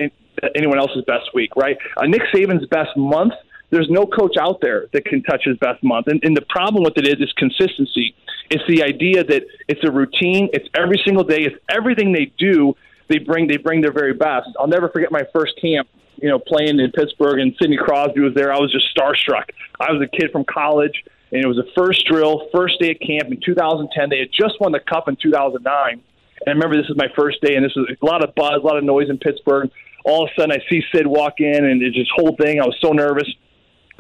anyone 0.56 0.80
else's 0.80 1.04
best 1.06 1.34
week, 1.34 1.56
right? 1.56 1.78
Uh, 1.98 2.06
Nick 2.06 2.24
Saban's 2.34 2.66
best 2.68 2.96
month 2.98 3.34
there's 3.72 3.90
no 3.90 4.06
coach 4.06 4.36
out 4.40 4.62
there 4.62 4.88
that 4.94 5.06
can 5.06 5.22
touch 5.24 5.44
his 5.46 5.58
best 5.58 5.84
month. 5.84 6.08
And, 6.08 6.20
and 6.24 6.36
the 6.36 6.46
problem 6.50 6.84
with 6.84 6.98
it 6.98 7.08
is, 7.08 7.20
is 7.20 7.32
consistency. 7.34 8.16
It's 8.50 8.64
the 8.68 8.84
idea 8.84 9.24
that 9.24 9.44
it's 9.68 9.84
a 9.84 9.92
routine. 9.92 10.50
It's 10.54 10.68
every 10.76 11.02
single 11.06 11.24
day. 11.24 11.44
It's 11.44 11.56
everything 11.70 12.12
they 12.12 12.32
do. 12.38 12.76
They 13.08 13.20
bring 13.20 13.48
they 13.48 13.58
bring 13.58 13.82
their 13.82 13.94
very 13.94 14.14
best. 14.14 14.50
I'll 14.60 14.68
never 14.68 14.90
forget 14.90 15.12
my 15.12 15.24
first 15.34 15.54
camp. 15.62 15.88
You 16.18 16.30
know, 16.30 16.40
playing 16.40 16.80
in 16.80 16.92
Pittsburgh 16.92 17.40
and 17.40 17.56
Sidney 17.62 17.78
Crosby 17.78 18.20
was 18.20 18.34
there. 18.34 18.52
I 18.52 18.60
was 18.60 18.72
just 18.72 18.86
starstruck. 18.96 19.50
I 19.80 19.92
was 19.92 20.02
a 20.02 20.18
kid 20.18 20.32
from 20.32 20.44
college, 20.44 21.04
and 21.32 21.42
it 21.44 21.48
was 21.48 21.56
the 21.56 21.70
first 21.78 22.06
drill, 22.08 22.50
first 22.54 22.80
day 22.80 22.92
at 22.92 23.00
camp 23.00 23.32
in 23.32 23.40
2010. 23.40 24.10
They 24.10 24.20
had 24.20 24.30
just 24.34 24.60
won 24.60 24.74
the 24.74 24.82
cup 24.82 25.08
in 25.08 25.16
2009. 25.16 25.94
And 25.94 26.02
I 26.46 26.52
remember 26.52 26.76
this 26.76 26.90
is 26.90 26.98
my 26.98 27.08
first 27.16 27.42
day, 27.42 27.56
and 27.56 27.64
this 27.64 27.74
was 27.76 27.90
a 27.90 28.06
lot 28.06 28.22
of 28.24 28.36
buzz, 28.36 28.62
a 28.62 28.66
lot 28.66 28.78
of 28.78 28.84
noise 28.84 29.10
in 29.10 29.18
Pittsburgh. 29.18 29.70
All 30.04 30.26
of 30.26 30.32
a 30.32 30.42
sudden, 30.42 30.52
I 30.52 30.60
see 30.70 30.82
Sid 30.94 31.08
walk 31.08 31.40
in, 31.40 31.66
and 31.66 31.82
it's 31.82 31.96
this 31.96 32.08
whole 32.14 32.36
thing. 32.36 32.60
I 32.60 32.66
was 32.66 32.76
so 32.82 32.92
nervous 32.92 33.28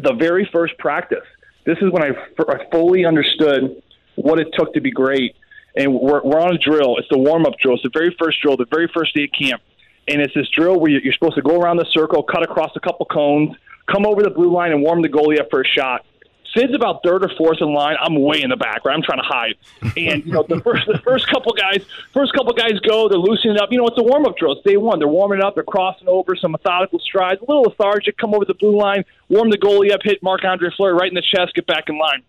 the 0.01 0.13
very 0.13 0.48
first 0.51 0.77
practice. 0.77 1.25
This 1.65 1.77
is 1.82 1.91
when 1.91 2.03
I, 2.03 2.10
f- 2.10 2.48
I 2.48 2.70
fully 2.72 3.06
understood 3.06 3.82
what 4.15 4.39
it 4.39 4.48
took 4.53 4.74
to 4.74 4.82
be 4.82 4.91
great. 4.91 5.36
And 5.75 5.94
we're, 5.94 6.22
we're 6.24 6.39
on 6.39 6.53
a 6.53 6.58
drill. 6.58 6.98
It's 6.98 7.08
the 7.10 7.18
warm 7.18 7.46
up 7.46 7.53
drill. 7.62 7.75
It's 7.75 7.84
the 7.84 7.91
very 7.94 8.15
first 8.20 8.41
drill, 8.41 8.58
the 8.58 8.65
very 8.70 8.89
first 8.94 9.15
day 9.15 9.25
of 9.25 9.29
camp. 9.39 9.62
And 10.08 10.22
it's 10.22 10.34
this 10.34 10.48
drill 10.50 10.79
where 10.79 10.89
you're 10.89 11.13
supposed 11.13 11.36
to 11.36 11.41
go 11.41 11.60
around 11.60 11.77
the 11.77 11.86
circle, 11.91 12.24
cut 12.24 12.44
across 12.44 12.72
a 12.75 12.79
couple 12.79 13.06
cones, 13.06 13.56
come 13.91 14.06
over 14.06 14.24
the 14.24 14.32
blue 14.32 14.51
line, 14.51 14.72
and 14.72 14.82
warm 14.82 15.01
the 15.01 15.10
goalie 15.10 15.39
up 15.39 15.48
for 15.51 15.62
a 15.62 15.68
shot. 15.68 16.06
Sid's 16.53 16.74
about 16.74 17.01
third 17.03 17.24
or 17.24 17.29
fourth 17.38 17.58
in 17.62 17.74
line. 17.74 17.96
I'm 18.01 18.20
way 18.22 18.41
in 18.41 18.50
the 18.50 18.58
back, 18.58 18.86
right? 18.86 18.94
I'm 18.94 19.03
trying 19.03 19.20
to 19.20 19.27
hide. 19.27 19.56
And 19.96 20.25
you 20.25 20.32
know, 20.32 20.44
the 20.48 20.60
first 20.62 20.88
the 20.88 20.98
first 21.00 21.27
couple 21.27 21.53
guys, 21.53 21.86
first 22.13 22.34
couple 22.34 22.53
guys 22.53 22.79
go, 22.79 23.08
they're 23.08 23.20
loosening 23.20 23.58
up. 23.58 23.72
You 23.72 23.79
know, 23.79 23.88
it's 23.88 23.98
a 23.98 24.03
warm 24.03 24.25
up 24.25 24.38
drill. 24.38 24.53
It's 24.53 24.63
day 24.63 24.77
one. 24.77 25.00
They're 25.00 25.08
warming 25.08 25.41
up. 25.41 25.56
They're 25.56 25.63
crossing 25.63 26.08
over 26.08 26.36
some 26.36 26.51
methodical 26.51 27.00
strides, 27.00 27.41
a 27.41 27.46
little 27.46 27.63
lethargic. 27.63 28.18
Come 28.18 28.34
over 28.34 28.46
the 28.46 28.53
blue 28.56 28.77
line, 28.77 29.06
warm 29.29 29.50
the 29.50 29.58
goalie 29.58 29.91
up, 29.91 30.01
hit 30.03 30.24
Marc 30.24 30.44
Andre 30.44 30.70
Fleury 30.75 30.94
right 30.94 31.10
in 31.10 31.15
the 31.15 31.22
chest, 31.22 31.53
get 31.53 31.68
back 31.68 31.86
in 31.88 31.98
line. 31.98 32.24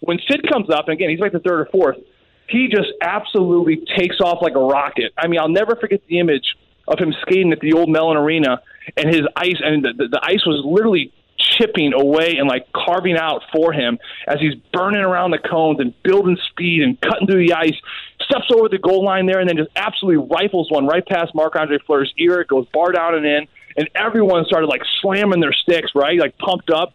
When 0.00 0.18
Sid 0.28 0.48
comes 0.50 0.70
up, 0.70 0.86
and 0.88 0.94
again, 0.94 1.10
he's 1.10 1.20
like 1.20 1.32
the 1.32 1.40
third 1.40 1.60
or 1.60 1.66
fourth. 1.66 1.96
He 2.46 2.68
just 2.68 2.88
absolutely 3.00 3.84
takes 3.96 4.20
off 4.20 4.42
like 4.42 4.54
a 4.54 4.60
rocket. 4.60 5.12
I 5.16 5.28
mean, 5.28 5.40
I'll 5.40 5.48
never 5.48 5.76
forget 5.76 6.02
the 6.08 6.18
image 6.18 6.56
of 6.86 6.98
him 6.98 7.14
skating 7.22 7.52
at 7.52 7.60
the 7.60 7.72
old 7.72 7.88
Mellon 7.88 8.18
Arena, 8.18 8.60
and 8.96 9.08
his 9.08 9.22
ice, 9.34 9.56
and 9.64 9.82
the, 9.82 9.94
the, 9.96 10.08
the 10.08 10.20
ice 10.22 10.44
was 10.44 10.62
literally 10.64 11.10
chipping 11.38 11.92
away 11.92 12.36
and 12.38 12.48
like 12.48 12.72
carving 12.72 13.16
out 13.16 13.42
for 13.52 13.72
him 13.72 13.98
as 14.26 14.40
he's 14.40 14.54
burning 14.72 15.00
around 15.00 15.30
the 15.30 15.38
cones 15.38 15.80
and 15.80 15.94
building 16.02 16.36
speed 16.50 16.82
and 16.82 17.00
cutting 17.00 17.26
through 17.26 17.46
the 17.46 17.54
ice. 17.54 17.74
Steps 18.22 18.46
over 18.54 18.68
the 18.68 18.78
goal 18.78 19.04
line 19.04 19.26
there 19.26 19.40
and 19.40 19.48
then 19.48 19.56
just 19.56 19.70
absolutely 19.76 20.26
rifles 20.34 20.70
one 20.70 20.86
right 20.86 21.04
past 21.06 21.34
Marc 21.34 21.56
Andre 21.56 21.78
Fleury's 21.86 22.12
ear. 22.18 22.40
It 22.40 22.48
goes 22.48 22.66
bar 22.72 22.92
down 22.92 23.14
and 23.14 23.26
in, 23.26 23.46
and 23.76 23.90
everyone 23.94 24.44
started 24.44 24.66
like 24.66 24.82
slamming 25.00 25.40
their 25.40 25.52
sticks, 25.52 25.90
right? 25.94 26.18
Like 26.18 26.38
pumped 26.38 26.70
up. 26.70 26.94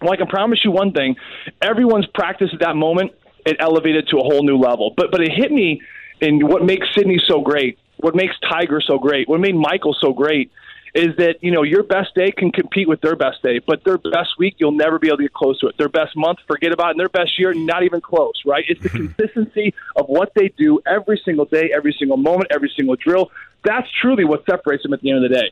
Well, 0.00 0.12
I 0.12 0.16
can 0.16 0.26
promise 0.26 0.64
you 0.64 0.70
one 0.70 0.92
thing: 0.92 1.16
everyone's 1.62 2.06
practice 2.06 2.50
at 2.52 2.60
that 2.60 2.76
moment 2.76 3.12
it 3.46 3.56
elevated 3.60 4.08
to 4.08 4.18
a 4.18 4.22
whole 4.22 4.42
new 4.42 4.58
level. 4.58 4.92
But 4.96 5.10
but 5.10 5.20
it 5.22 5.32
hit 5.32 5.50
me 5.50 5.80
in 6.20 6.46
what 6.46 6.64
makes 6.64 6.86
Sidney 6.94 7.20
so 7.26 7.40
great, 7.40 7.78
what 7.96 8.14
makes 8.14 8.34
Tiger 8.40 8.80
so 8.80 8.98
great, 8.98 9.28
what 9.28 9.40
made 9.40 9.54
Michael 9.54 9.96
so 9.98 10.12
great 10.12 10.50
is 10.98 11.16
that 11.16 11.36
you 11.42 11.52
know 11.52 11.62
your 11.62 11.84
best 11.84 12.12
day 12.16 12.32
can 12.32 12.50
compete 12.50 12.88
with 12.88 13.00
their 13.00 13.14
best 13.14 13.40
day, 13.42 13.60
but 13.64 13.84
their 13.84 13.98
best 13.98 14.30
week 14.36 14.56
you'll 14.58 14.72
never 14.72 14.98
be 14.98 15.06
able 15.06 15.18
to 15.18 15.22
get 15.22 15.32
close 15.32 15.58
to 15.60 15.68
it. 15.68 15.78
Their 15.78 15.88
best 15.88 16.16
month, 16.16 16.40
forget 16.48 16.72
about 16.72 16.88
it. 16.88 16.90
And 16.92 17.00
their 17.00 17.08
best 17.08 17.38
year, 17.38 17.54
not 17.54 17.84
even 17.84 18.00
close. 18.00 18.34
Right? 18.44 18.64
It's 18.68 18.82
the 18.82 18.88
consistency 19.16 19.74
of 19.94 20.06
what 20.06 20.32
they 20.34 20.48
do 20.58 20.80
every 20.86 21.20
single 21.24 21.44
day, 21.44 21.70
every 21.74 21.94
single 21.96 22.16
moment, 22.16 22.48
every 22.50 22.72
single 22.76 22.96
drill. 22.96 23.30
That's 23.64 23.86
truly 24.02 24.24
what 24.24 24.44
separates 24.44 24.82
them 24.82 24.92
at 24.92 25.00
the 25.00 25.10
end 25.10 25.24
of 25.24 25.30
the 25.30 25.36
day. 25.36 25.50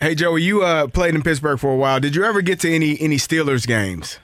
Hey 0.00 0.14
Joey, 0.14 0.42
you 0.42 0.62
uh, 0.62 0.86
played 0.88 1.14
in 1.14 1.22
Pittsburgh 1.22 1.58
for 1.58 1.72
a 1.72 1.76
while. 1.76 2.00
Did 2.00 2.16
you 2.16 2.24
ever 2.24 2.40
get 2.40 2.60
to 2.60 2.74
any 2.74 2.98
any 2.98 3.16
Steelers 3.16 3.66
games? 3.66 4.18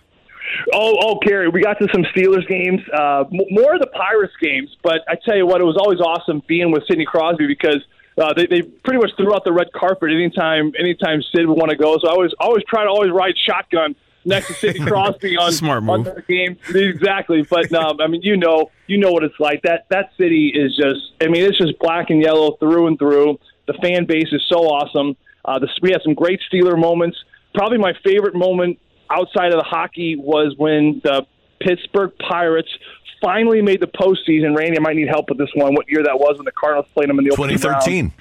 Oh, 0.75 0.97
oh, 1.01 1.19
Kerry, 1.19 1.49
we 1.49 1.63
got 1.63 1.79
to 1.81 1.89
some 1.93 2.05
Steelers 2.15 2.47
games, 2.47 2.81
uh, 2.93 3.25
more 3.31 3.75
of 3.75 3.81
the 3.81 3.87
Pirates 3.89 4.35
games. 4.41 4.75
But 4.83 5.01
I 5.09 5.17
tell 5.25 5.37
you 5.37 5.47
what, 5.47 5.61
it 5.61 5.65
was 5.65 5.77
always 5.77 5.99
awesome 5.99 6.43
being 6.47 6.71
with 6.71 6.85
Sidney 6.87 7.07
Crosby 7.07 7.47
because 7.47 7.83
uh, 8.19 8.35
they, 8.35 8.47
they 8.47 8.63
pretty 8.63 9.01
much 9.01 9.11
threw 9.17 9.35
out 9.35 9.45
the 9.45 9.53
red 9.53 9.73
carpet 9.73 10.11
anytime 10.11 10.73
anytime 10.79 11.23
Sid 11.35 11.47
would 11.47 11.57
want 11.57 11.71
to 11.71 11.77
go. 11.77 11.99
So 11.99 12.09
I 12.09 12.15
was 12.15 12.35
always 12.39 12.63
try 12.69 12.85
to 12.85 12.91
always 12.91 13.11
ride 13.11 13.35
shotgun 13.39 13.95
next 14.25 14.49
to 14.49 14.55
Sidney 14.55 14.81
Crosby 14.87 15.37
on 15.37 15.53
smart 15.53 15.83
move. 15.83 15.91
on 15.91 16.05
the 16.05 16.23
game. 16.29 16.57
Exactly, 16.75 17.43
but 17.43 17.73
um, 17.73 18.01
I 18.01 18.07
mean, 18.07 18.23
you 18.23 18.37
know, 18.37 18.71
you 18.87 18.99
know 18.99 19.11
what 19.13 19.25
it's 19.25 19.39
like. 19.41 19.63
That 19.63 19.87
that 19.91 20.11
city 20.19 20.53
is 20.55 20.77
just. 20.77 21.01
I 21.21 21.29
mean, 21.29 21.43
it's 21.45 21.59
just 21.59 21.79
black 21.79 22.11
and 22.11 22.21
yellow 22.21 22.57
through 22.57 22.87
and 22.89 22.99
through. 22.99 23.39
The 23.67 23.75
fan 23.75 24.07
base 24.07 24.29
is 24.33 24.45
so 24.49 24.59
awesome. 24.59 25.17
Uh, 25.45 25.59
the, 25.59 25.69
we 25.81 25.91
had 25.91 26.03
some 26.03 26.15
great 26.15 26.41
Steeler 26.53 26.79
moments. 26.79 27.17
Probably 27.55 27.79
my 27.79 27.93
favorite 28.05 28.35
moment 28.35 28.79
outside 29.11 29.53
of 29.53 29.59
the 29.59 29.67
hockey 29.67 30.17
was 30.17 30.55
when 30.57 31.01
the 31.05 31.27
Pittsburgh 31.61 32.13
Pirates 32.19 32.71
finally 33.23 33.63
made 33.63 33.81
the 33.81 33.87
postseason. 33.87 34.57
Randy, 34.57 34.79
I 34.79 34.81
might 34.81 34.97
need 34.97 35.09
help 35.09 35.29
with 35.29 35.39
this 35.39 35.51
one. 35.55 35.75
What 35.75 35.89
year 35.89 36.03
that 36.03 36.19
was 36.19 36.37
when 36.37 36.45
the 36.45 36.53
Cardinals 36.53 36.87
played 36.93 37.09
them 37.09 37.19
in 37.19 37.25
the 37.25 37.31
2013. 37.31 38.13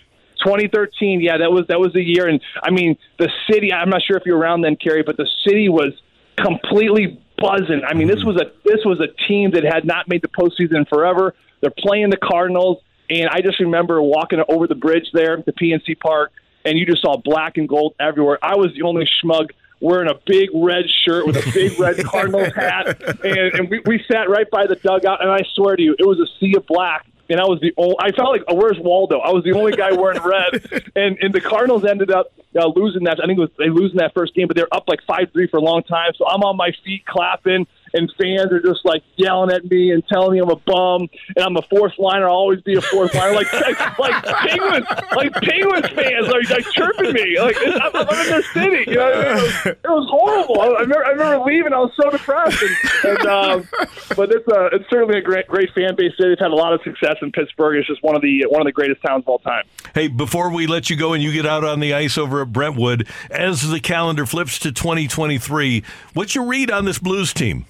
2013. 0.44 1.22
Yeah, 1.22 1.38
that 1.38 1.52
was 1.52 1.66
that 1.68 1.80
was 1.80 1.94
the 1.94 2.04
year. 2.04 2.28
And 2.28 2.42
I 2.64 2.72
mean, 2.72 2.98
the 3.20 3.30
city. 3.50 3.74
I'm 3.74 3.90
not 3.90 4.02
sure 4.04 4.18
if 4.18 4.24
you're 4.26 4.38
around 4.38 4.62
then, 4.62 4.76
Kerry, 4.76 5.04
but 5.04 5.18
the 5.18 5.28
city 5.46 5.70
was 5.70 5.94
completely 6.38 7.22
buzzing. 7.38 7.82
I 7.86 7.94
mean, 7.94 8.08
this 8.08 8.20
mm-hmm. 8.20 8.28
was 8.28 8.42
a 8.42 8.52
this 8.64 8.86
was 8.86 9.00
a 9.00 9.08
team 9.28 9.52
that 9.52 9.64
had 9.64 9.86
not 9.86 10.08
made 10.08 10.22
the 10.22 10.30
postseason 10.30 10.88
forever. 10.88 11.36
They're 11.62 11.74
playing 11.78 12.10
the 12.10 12.18
Cardinals, 12.18 12.78
and 13.10 13.30
I 13.30 13.42
just 13.42 13.60
remember 13.60 14.02
walking 14.02 14.42
over 14.50 14.68
the 14.68 14.76
bridge 14.76 15.08
there, 15.14 15.44
the 15.46 15.54
PNC 15.54 16.00
Park, 16.00 16.32
and 16.66 16.78
you 16.78 16.86
just 16.86 17.02
saw 17.02 17.18
black 17.18 17.58
and 17.58 17.68
gold 17.68 17.96
everywhere. 18.00 18.40
I 18.42 18.56
was 18.56 18.74
the 18.76 18.84
only 18.84 19.08
schmug 19.24 19.52
wearing 19.82 20.10
a 20.10 20.20
big 20.26 20.50
red 20.54 20.86
shirt 21.04 21.28
with 21.28 21.36
a 21.36 21.52
big 21.52 21.78
red 21.80 21.98
Cardinals 22.06 22.54
hat, 22.54 23.02
and, 23.24 23.54
and 23.54 23.70
we, 23.70 23.82
we 23.86 24.04
sat 24.10 24.30
right 24.30 24.50
by 24.50 24.68
the 24.68 24.76
dugout. 24.76 25.22
And 25.22 25.30
I 25.30 25.42
swear 25.56 25.76
to 25.76 25.82
you, 25.82 25.96
it 26.00 26.06
was 26.06 26.20
a 26.20 26.28
sea 26.40 26.56
of 26.56 26.66
black. 26.68 27.08
And 27.30 27.40
I 27.40 27.46
was 27.46 27.62
the 27.62 27.74
only. 27.78 27.96
I 28.00 28.12
felt 28.12 28.30
like, 28.30 28.44
where's 28.52 28.78
Waldo? 28.78 29.20
I 29.20 29.32
was 29.32 29.46
the 29.46 29.54
only 29.54 29.72
guy 29.72 29.94
wearing 29.94 30.22
red, 30.22 30.92
and 30.98 31.18
and 31.22 31.34
the 31.34 31.40
Cardinals 31.40 31.86
ended 31.86 32.12
up 32.12 32.34
uh, 32.60 32.68
losing 32.68 33.06
that. 33.06 33.22
I 33.24 33.26
think 33.26 33.38
it 33.38 33.42
was 33.42 33.52
they 33.58 33.70
losing 33.70 34.00
that 34.00 34.14
first 34.14 34.36
game, 34.36 34.48
but 34.48 34.58
they're 34.58 34.74
up 34.74 34.84
like 34.90 35.00
five 35.08 35.32
three 35.32 35.48
for 35.48 35.56
a 35.56 35.62
long 35.62 35.82
time. 35.84 36.12
So 36.18 36.28
I'm 36.28 36.42
on 36.42 36.58
my 36.58 36.72
feet 36.84 37.06
clapping 37.06 37.68
and 37.94 38.12
fans 38.18 38.52
are 38.52 38.62
just 38.62 38.86
like 38.86 39.04
yelling 39.16 39.52
at 39.52 39.66
me 39.66 39.92
and 39.92 40.04
telling 40.08 40.34
me 40.34 40.40
I'm 40.40 40.50
a 40.50 40.56
bum 40.56 41.08
and 41.36 41.46
I'm 41.46 41.58
a 41.58 41.62
fourth 41.64 41.94
liner. 41.98 42.30
I'll 42.30 42.36
always 42.36 42.62
be 42.62 42.76
a 42.76 42.82
fourth 42.82 43.14
liner, 43.14 43.34
like 43.36 43.52
like, 43.54 44.00
like 44.00 44.24
penguins, 44.24 44.86
like 45.16 45.34
penguins 45.34 45.88
fans, 45.90 46.28
are 46.28 46.56
like 46.56 46.66
chirping 46.72 47.14
me. 47.14 47.40
Like 47.40 47.58
I'm, 47.60 47.96
I'm 47.96 48.26
in 48.26 48.30
their 48.30 48.44
city, 48.44 48.92
you 48.92 48.98
know. 48.98 49.12
It 49.12 49.36
was, 49.36 49.66
it 49.66 49.78
was 49.84 50.08
horrible. 50.10 50.62
I, 50.62 50.66
I, 50.66 50.82
remember, 50.82 51.06
I 51.06 51.10
remember 51.10 51.46
leaving. 51.46 51.74
I 51.74 51.80
was 51.80 51.92
so 52.02 52.10
depressed. 52.10 52.62
And, 52.62 53.18
and 53.18 53.28
um, 53.28 53.68
but 54.16 54.32
it's 54.32 54.48
a 54.48 54.70
it's 54.74 54.90
certainly 54.90 55.18
a 55.18 55.22
great 55.22 55.48
great 55.48 55.70
fan 55.74 55.96
base. 55.96 56.14
They've 56.18 56.38
had 56.40 56.52
a 56.52 56.56
lot 56.56 56.74
of 56.74 56.82
success 56.84 57.16
in 57.22 57.32
Pittsburgh. 57.32 57.78
It's 57.78 57.88
just 57.88 58.04
one 58.04 58.16
of 58.16 58.22
the 58.22 58.46
one 58.50 58.62
of 58.62 58.66
the 58.66 58.72
greatest 58.72 59.02
towns 59.02 59.24
of 59.24 59.30
all 59.30 59.40
time. 59.40 59.66
Hey, 59.94 60.08
before 60.08 60.52
we 60.52 60.68
let 60.68 60.90
you 60.90 60.96
go 60.96 61.14
and 61.14 61.22
you 61.22 61.34
get 61.34 61.46
out 61.46 61.64
on 61.64 61.80
the 61.80 61.94
ice 61.94 62.18
over 62.18 62.42
at 62.42 62.54
Brentwood, 62.54 63.08
as 63.30 63.70
the 63.70 63.80
calendar 63.80 64.26
flips 64.26 64.60
to 64.60 64.72
2023, 64.72 65.84
what's 66.14 66.36
your 66.36 66.46
read 66.46 66.72
on 66.72 66.86
this 66.86 67.00
Blues 67.00 67.34
team? 67.34 67.66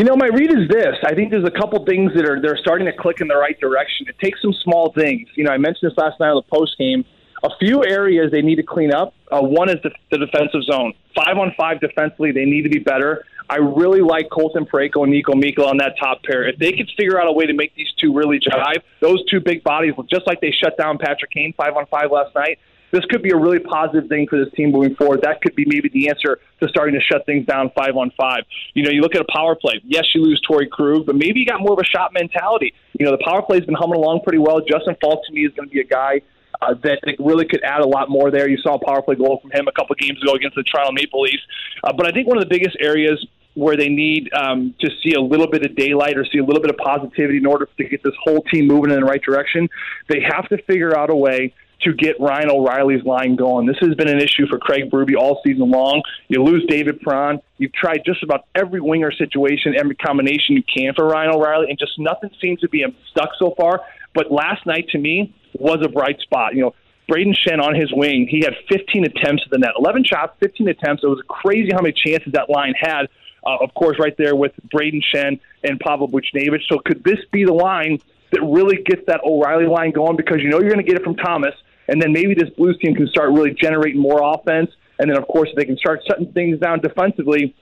You 0.00 0.06
know, 0.06 0.16
my 0.16 0.28
read 0.28 0.50
is 0.50 0.66
this. 0.66 0.96
I 1.04 1.14
think 1.14 1.30
there's 1.30 1.44
a 1.44 1.50
couple 1.50 1.84
things 1.84 2.14
that 2.14 2.24
are 2.24 2.40
they're 2.40 2.56
starting 2.56 2.86
to 2.86 2.92
click 2.94 3.20
in 3.20 3.28
the 3.28 3.36
right 3.36 3.60
direction. 3.60 4.06
It 4.08 4.18
takes 4.18 4.40
some 4.40 4.54
small 4.64 4.94
things. 4.94 5.28
You 5.34 5.44
know, 5.44 5.50
I 5.50 5.58
mentioned 5.58 5.90
this 5.90 5.98
last 5.98 6.18
night 6.18 6.30
on 6.30 6.36
the 6.36 6.56
post 6.56 6.78
game. 6.78 7.04
A 7.42 7.50
few 7.58 7.84
areas 7.84 8.30
they 8.30 8.40
need 8.40 8.56
to 8.56 8.62
clean 8.62 8.94
up. 8.94 9.12
Uh, 9.30 9.42
one 9.42 9.68
is 9.68 9.76
the, 9.82 9.90
the 10.10 10.16
defensive 10.16 10.62
zone. 10.62 10.94
Five 11.14 11.36
on 11.36 11.52
five 11.54 11.82
defensively, 11.82 12.32
they 12.32 12.46
need 12.46 12.62
to 12.62 12.70
be 12.70 12.78
better. 12.78 13.26
I 13.50 13.56
really 13.56 14.00
like 14.00 14.30
Colton 14.30 14.64
Parayko 14.64 15.04
and 15.04 15.12
Niko 15.12 15.34
Mikkola 15.34 15.68
on 15.68 15.76
that 15.76 15.96
top 16.00 16.22
pair. 16.22 16.48
If 16.48 16.56
they 16.58 16.72
could 16.72 16.88
figure 16.96 17.20
out 17.20 17.28
a 17.28 17.32
way 17.32 17.44
to 17.44 17.52
make 17.52 17.74
these 17.74 17.92
two 17.98 18.14
really 18.14 18.40
jive, 18.40 18.80
those 19.00 19.22
two 19.26 19.40
big 19.40 19.62
bodies, 19.62 19.92
just 20.08 20.26
like 20.26 20.40
they 20.40 20.50
shut 20.50 20.78
down 20.78 20.96
Patrick 20.96 21.30
Kane 21.30 21.52
five 21.58 21.76
on 21.76 21.84
five 21.90 22.10
last 22.10 22.34
night, 22.34 22.58
this 22.90 23.04
could 23.06 23.22
be 23.22 23.30
a 23.30 23.36
really 23.36 23.58
positive 23.58 24.08
thing 24.08 24.26
for 24.28 24.42
this 24.42 24.52
team 24.54 24.72
moving 24.72 24.94
forward. 24.94 25.22
That 25.22 25.40
could 25.42 25.54
be 25.54 25.64
maybe 25.66 25.88
the 25.88 26.08
answer 26.08 26.38
to 26.60 26.68
starting 26.68 26.94
to 26.94 27.00
shut 27.00 27.24
things 27.26 27.46
down 27.46 27.70
five 27.76 27.96
on 27.96 28.12
five. 28.16 28.44
You 28.74 28.82
know, 28.82 28.90
you 28.90 29.00
look 29.00 29.14
at 29.14 29.20
a 29.20 29.32
power 29.32 29.54
play. 29.54 29.80
Yes, 29.84 30.04
you 30.14 30.22
lose 30.22 30.40
Torey 30.48 30.68
Krug, 30.68 31.06
but 31.06 31.14
maybe 31.14 31.40
you 31.40 31.46
got 31.46 31.60
more 31.60 31.72
of 31.72 31.78
a 31.78 31.84
shot 31.84 32.12
mentality. 32.12 32.74
You 32.98 33.06
know, 33.06 33.12
the 33.12 33.22
power 33.24 33.42
play 33.42 33.58
has 33.58 33.66
been 33.66 33.74
humming 33.74 33.96
along 33.96 34.20
pretty 34.22 34.38
well. 34.38 34.60
Justin 34.60 34.96
Faulk 35.00 35.24
to 35.26 35.32
me 35.32 35.46
is 35.46 35.52
going 35.54 35.68
to 35.68 35.72
be 35.74 35.80
a 35.80 35.84
guy 35.84 36.20
uh, 36.60 36.74
that 36.82 36.98
really 37.18 37.46
could 37.46 37.62
add 37.62 37.80
a 37.80 37.86
lot 37.86 38.10
more 38.10 38.30
there. 38.30 38.48
You 38.48 38.58
saw 38.58 38.74
a 38.74 38.84
power 38.84 39.02
play 39.02 39.14
goal 39.14 39.38
from 39.40 39.50
him 39.52 39.68
a 39.68 39.72
couple 39.72 39.94
games 39.96 40.20
ago 40.22 40.34
against 40.34 40.56
the 40.56 40.62
Toronto 40.62 40.92
Maple 40.92 41.22
Leafs. 41.22 41.42
Uh, 41.82 41.92
but 41.92 42.06
I 42.06 42.10
think 42.10 42.28
one 42.28 42.36
of 42.36 42.44
the 42.44 42.50
biggest 42.50 42.76
areas 42.80 43.24
where 43.54 43.76
they 43.76 43.88
need 43.88 44.32
um, 44.32 44.74
to 44.80 44.90
see 45.02 45.14
a 45.14 45.20
little 45.20 45.48
bit 45.48 45.64
of 45.64 45.74
daylight 45.74 46.16
or 46.16 46.24
see 46.24 46.38
a 46.38 46.44
little 46.44 46.62
bit 46.62 46.70
of 46.70 46.76
positivity 46.76 47.38
in 47.38 47.46
order 47.46 47.68
to 47.76 47.84
get 47.84 48.02
this 48.02 48.14
whole 48.22 48.42
team 48.42 48.66
moving 48.66 48.90
in 48.90 49.00
the 49.00 49.04
right 49.04 49.22
direction, 49.22 49.68
they 50.08 50.20
have 50.20 50.48
to 50.48 50.62
figure 50.62 50.96
out 50.96 51.10
a 51.10 51.16
way 51.16 51.52
to 51.82 51.94
get 51.94 52.20
Ryan 52.20 52.50
O'Reilly's 52.50 53.04
line 53.04 53.36
going. 53.36 53.66
This 53.66 53.78
has 53.80 53.94
been 53.94 54.08
an 54.08 54.20
issue 54.20 54.46
for 54.48 54.58
Craig 54.58 54.90
Berube 54.90 55.16
all 55.16 55.40
season 55.44 55.70
long. 55.70 56.02
You 56.28 56.42
lose 56.42 56.64
David 56.68 57.00
Perron. 57.00 57.40
You've 57.58 57.72
tried 57.72 58.02
just 58.04 58.22
about 58.22 58.46
every 58.54 58.80
winger 58.80 59.12
situation, 59.12 59.74
every 59.78 59.94
combination 59.94 60.56
you 60.56 60.62
can 60.62 60.94
for 60.94 61.06
Ryan 61.06 61.34
O'Reilly, 61.34 61.66
and 61.70 61.78
just 61.78 61.98
nothing 61.98 62.30
seems 62.40 62.60
to 62.60 62.68
be 62.68 62.84
stuck 63.10 63.30
so 63.38 63.54
far. 63.56 63.80
But 64.14 64.30
last 64.30 64.66
night, 64.66 64.88
to 64.90 64.98
me, 64.98 65.34
was 65.54 65.78
a 65.84 65.88
bright 65.88 66.20
spot. 66.20 66.54
You 66.54 66.62
know, 66.62 66.74
Brayden 67.10 67.34
Schenn 67.34 67.62
on 67.62 67.74
his 67.74 67.92
wing, 67.92 68.28
he 68.30 68.40
had 68.40 68.54
15 68.68 69.04
attempts 69.04 69.42
at 69.44 69.50
the 69.50 69.58
net, 69.58 69.70
11 69.78 70.04
shots, 70.04 70.36
15 70.40 70.68
attempts. 70.68 71.02
It 71.02 71.08
was 71.08 71.22
crazy 71.28 71.70
how 71.72 71.80
many 71.80 71.94
chances 71.94 72.32
that 72.32 72.50
line 72.50 72.74
had. 72.78 73.08
Uh, 73.44 73.56
of 73.62 73.72
course, 73.72 73.98
right 73.98 74.14
there 74.18 74.36
with 74.36 74.52
Brayden 74.72 75.02
Schenn 75.02 75.40
and 75.64 75.80
Pavel 75.80 76.08
Buchnevich. 76.08 76.60
So 76.68 76.78
could 76.78 77.02
this 77.04 77.18
be 77.32 77.44
the 77.44 77.54
line 77.54 78.00
that 78.32 78.42
really 78.42 78.82
gets 78.82 79.06
that 79.06 79.22
O'Reilly 79.24 79.66
line 79.66 79.92
going? 79.92 80.16
Because 80.16 80.42
you 80.42 80.50
know 80.50 80.60
you're 80.60 80.70
going 80.70 80.84
to 80.84 80.88
get 80.88 81.00
it 81.00 81.04
from 81.04 81.16
Thomas– 81.16 81.54
and 81.90 82.00
then 82.00 82.12
maybe 82.12 82.34
this 82.34 82.48
Blues 82.50 82.78
team 82.82 82.94
can 82.94 83.08
start 83.08 83.30
really 83.30 83.52
generating 83.52 84.00
more 84.00 84.20
offense. 84.22 84.70
And 85.00 85.10
then, 85.10 85.18
of 85.18 85.26
course, 85.26 85.48
if 85.50 85.56
they 85.56 85.64
can 85.64 85.76
start 85.76 86.00
shutting 86.06 86.32
things 86.32 86.60
down 86.60 86.80
defensively, 86.80 87.54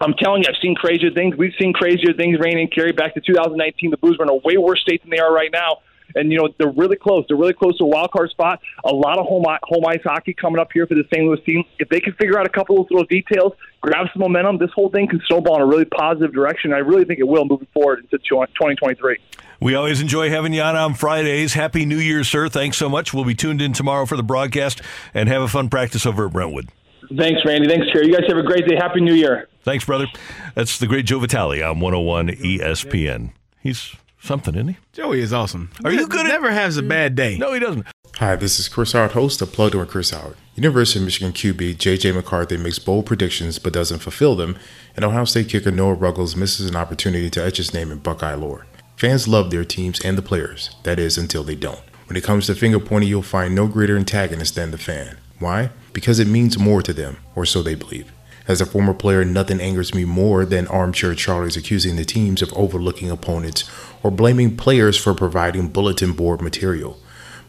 I'm 0.00 0.14
telling 0.14 0.42
you, 0.42 0.48
I've 0.48 0.60
seen 0.62 0.74
crazier 0.74 1.10
things. 1.10 1.36
We've 1.36 1.54
seen 1.60 1.74
crazier 1.74 2.14
things 2.14 2.38
reign 2.40 2.58
and 2.58 2.72
carry 2.72 2.92
back 2.92 3.14
to 3.14 3.20
2019. 3.20 3.90
The 3.90 3.98
Blues 3.98 4.16
were 4.18 4.24
in 4.24 4.30
a 4.30 4.36
way 4.36 4.56
worse 4.56 4.80
state 4.80 5.02
than 5.02 5.10
they 5.10 5.18
are 5.18 5.32
right 5.32 5.50
now. 5.52 5.78
And, 6.14 6.32
you 6.32 6.38
know, 6.38 6.48
they're 6.58 6.70
really 6.70 6.96
close. 6.96 7.26
They're 7.28 7.36
really 7.36 7.52
close 7.52 7.76
to 7.78 7.84
a 7.84 7.86
wild 7.86 8.12
card 8.12 8.30
spot. 8.30 8.60
A 8.84 8.94
lot 8.94 9.18
of 9.18 9.26
home, 9.26 9.44
home 9.64 9.84
ice 9.86 10.00
hockey 10.04 10.32
coming 10.32 10.58
up 10.58 10.68
here 10.72 10.86
for 10.86 10.94
the 10.94 11.04
St. 11.12 11.26
Louis 11.26 11.40
team. 11.44 11.64
If 11.78 11.90
they 11.90 12.00
can 12.00 12.14
figure 12.14 12.38
out 12.38 12.46
a 12.46 12.50
couple 12.50 12.80
of 12.80 12.86
little 12.90 13.04
details, 13.04 13.52
grab 13.82 14.06
some 14.14 14.20
momentum, 14.20 14.56
this 14.56 14.70
whole 14.74 14.88
thing 14.88 15.08
can 15.08 15.20
snowball 15.26 15.56
in 15.56 15.62
a 15.62 15.66
really 15.66 15.84
positive 15.84 16.32
direction. 16.32 16.72
I 16.72 16.78
really 16.78 17.04
think 17.04 17.18
it 17.18 17.28
will 17.28 17.44
moving 17.44 17.68
forward 17.74 17.98
into 17.98 18.16
2023. 18.16 19.18
We 19.60 19.74
always 19.74 20.00
enjoy 20.00 20.28
having 20.30 20.52
you 20.52 20.60
on 20.62 20.76
on 20.76 20.94
Fridays. 20.94 21.54
Happy 21.54 21.86
New 21.86 21.98
Year, 21.98 22.24
sir. 22.24 22.48
Thanks 22.48 22.76
so 22.76 22.88
much. 22.88 23.14
We'll 23.14 23.24
be 23.24 23.34
tuned 23.34 23.62
in 23.62 23.72
tomorrow 23.72 24.04
for 24.06 24.16
the 24.16 24.22
broadcast 24.22 24.82
and 25.14 25.28
have 25.28 25.42
a 25.42 25.48
fun 25.48 25.68
practice 25.70 26.04
over 26.06 26.26
at 26.26 26.32
Brentwood. 26.32 26.68
Thanks, 27.16 27.40
Randy. 27.44 27.68
Thanks, 27.68 27.86
Terry. 27.92 28.06
You 28.08 28.12
guys 28.14 28.24
have 28.28 28.36
a 28.36 28.42
great 28.42 28.66
day. 28.66 28.76
Happy 28.76 29.00
New 29.00 29.14
Year. 29.14 29.48
Thanks, 29.62 29.84
brother. 29.84 30.06
That's 30.54 30.78
the 30.78 30.86
great 30.86 31.06
Joe 31.06 31.20
Vitale 31.20 31.62
on 31.62 31.80
101 31.80 32.28
ESPN. 32.28 33.30
He's 33.60 33.94
something, 34.20 34.54
isn't 34.54 34.68
he? 34.68 34.76
Joey 34.92 35.20
is 35.20 35.32
awesome. 35.32 35.70
Are 35.84 35.92
you 35.92 36.06
good 36.08 36.26
at- 36.26 36.30
Never 36.32 36.50
has 36.50 36.76
a 36.76 36.82
bad 36.82 37.14
day. 37.14 37.38
No, 37.38 37.52
he 37.52 37.60
doesn't. 37.60 37.86
Hi, 38.16 38.34
this 38.36 38.58
is 38.58 38.68
Chris 38.68 38.92
Howard, 38.92 39.12
host 39.12 39.40
of 39.42 39.52
Plugged 39.52 39.74
In 39.74 39.80
with 39.80 39.90
Chris 39.90 40.10
Howard. 40.10 40.36
University 40.54 40.98
of 41.00 41.04
Michigan 41.04 41.32
QB 41.32 41.76
J.J. 41.78 42.12
McCarthy 42.12 42.56
makes 42.56 42.78
bold 42.78 43.04
predictions 43.06 43.58
but 43.58 43.74
doesn't 43.74 43.98
fulfill 43.98 44.34
them, 44.34 44.56
and 44.96 45.04
Ohio 45.04 45.26
State 45.26 45.50
kicker 45.50 45.70
Noah 45.70 45.92
Ruggles 45.94 46.34
misses 46.34 46.68
an 46.70 46.76
opportunity 46.76 47.28
to 47.30 47.44
etch 47.44 47.58
his 47.58 47.74
name 47.74 47.92
in 47.92 47.98
Buckeye 47.98 48.34
lore. 48.34 48.66
Fans 48.96 49.28
love 49.28 49.50
their 49.50 49.64
teams 49.64 50.00
and 50.00 50.16
the 50.16 50.22
players, 50.22 50.70
that 50.84 50.98
is, 50.98 51.18
until 51.18 51.44
they 51.44 51.54
don't. 51.54 51.82
When 52.06 52.16
it 52.16 52.24
comes 52.24 52.46
to 52.46 52.54
finger 52.54 52.80
pointing, 52.80 53.10
you'll 53.10 53.20
find 53.20 53.54
no 53.54 53.66
greater 53.66 53.94
antagonist 53.94 54.54
than 54.54 54.70
the 54.70 54.78
fan. 54.78 55.18
Why? 55.38 55.68
Because 55.92 56.18
it 56.18 56.26
means 56.26 56.58
more 56.58 56.80
to 56.80 56.94
them, 56.94 57.18
or 57.34 57.44
so 57.44 57.62
they 57.62 57.74
believe. 57.74 58.10
As 58.48 58.62
a 58.62 58.66
former 58.66 58.94
player, 58.94 59.22
nothing 59.22 59.60
angers 59.60 59.94
me 59.94 60.06
more 60.06 60.46
than 60.46 60.66
armchair 60.68 61.10
Charlies 61.10 61.58
accusing 61.58 61.96
the 61.96 62.06
teams 62.06 62.40
of 62.40 62.54
overlooking 62.54 63.10
opponents 63.10 63.68
or 64.02 64.10
blaming 64.10 64.56
players 64.56 64.96
for 64.96 65.12
providing 65.12 65.68
bulletin 65.68 66.12
board 66.12 66.40
material. 66.40 66.98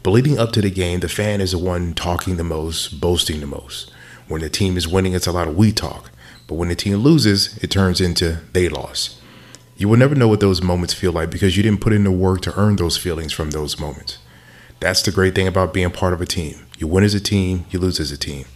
But 0.02 0.10
leading 0.10 0.38
up 0.38 0.52
to 0.52 0.60
the 0.60 0.70
game, 0.70 1.00
the 1.00 1.08
fan 1.08 1.40
is 1.40 1.52
the 1.52 1.58
one 1.58 1.94
talking 1.94 2.36
the 2.36 2.44
most, 2.44 3.00
boasting 3.00 3.40
the 3.40 3.46
most. 3.46 3.90
When 4.26 4.42
the 4.42 4.50
team 4.50 4.76
is 4.76 4.86
winning, 4.86 5.14
it's 5.14 5.26
a 5.26 5.32
lot 5.32 5.48
of 5.48 5.56
we 5.56 5.72
talk. 5.72 6.10
But 6.46 6.56
when 6.56 6.68
the 6.68 6.74
team 6.74 6.96
loses, 6.96 7.56
it 7.58 7.70
turns 7.70 8.02
into 8.02 8.40
they 8.52 8.68
lost. 8.68 9.18
You 9.78 9.88
will 9.88 9.96
never 9.96 10.16
know 10.16 10.26
what 10.26 10.40
those 10.40 10.60
moments 10.60 10.92
feel 10.92 11.12
like 11.12 11.30
because 11.30 11.56
you 11.56 11.62
didn't 11.62 11.80
put 11.80 11.92
in 11.92 12.02
the 12.02 12.10
work 12.10 12.40
to 12.40 12.58
earn 12.58 12.74
those 12.74 12.96
feelings 12.96 13.32
from 13.32 13.52
those 13.52 13.78
moments. 13.78 14.18
That's 14.80 15.02
the 15.02 15.12
great 15.12 15.36
thing 15.36 15.46
about 15.46 15.72
being 15.72 15.92
part 15.92 16.12
of 16.12 16.20
a 16.20 16.26
team. 16.26 16.66
You 16.78 16.88
win 16.88 17.04
as 17.04 17.14
a 17.14 17.20
team, 17.20 17.64
you 17.70 17.78
lose 17.78 18.00
as 18.00 18.10
a 18.10 18.18
team. 18.18 18.46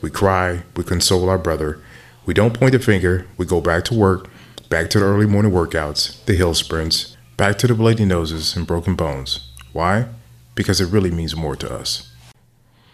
We 0.00 0.08
cry, 0.08 0.62
we 0.74 0.82
console 0.82 1.28
our 1.28 1.36
brother. 1.36 1.82
We 2.24 2.32
don't 2.32 2.58
point 2.58 2.72
the 2.72 2.78
finger, 2.78 3.26
we 3.36 3.44
go 3.44 3.60
back 3.60 3.84
to 3.84 3.94
work, 3.94 4.30
back 4.70 4.88
to 4.90 4.98
the 4.98 5.04
early 5.04 5.26
morning 5.26 5.52
workouts, 5.52 6.24
the 6.24 6.34
hill 6.34 6.54
sprints, 6.54 7.18
back 7.36 7.58
to 7.58 7.66
the 7.66 7.74
bloody 7.74 8.06
noses 8.06 8.56
and 8.56 8.66
broken 8.66 8.94
bones. 8.94 9.50
Why? 9.74 10.08
Because 10.54 10.80
it 10.80 10.90
really 10.90 11.10
means 11.10 11.36
more 11.36 11.54
to 11.56 11.70
us. 11.70 12.10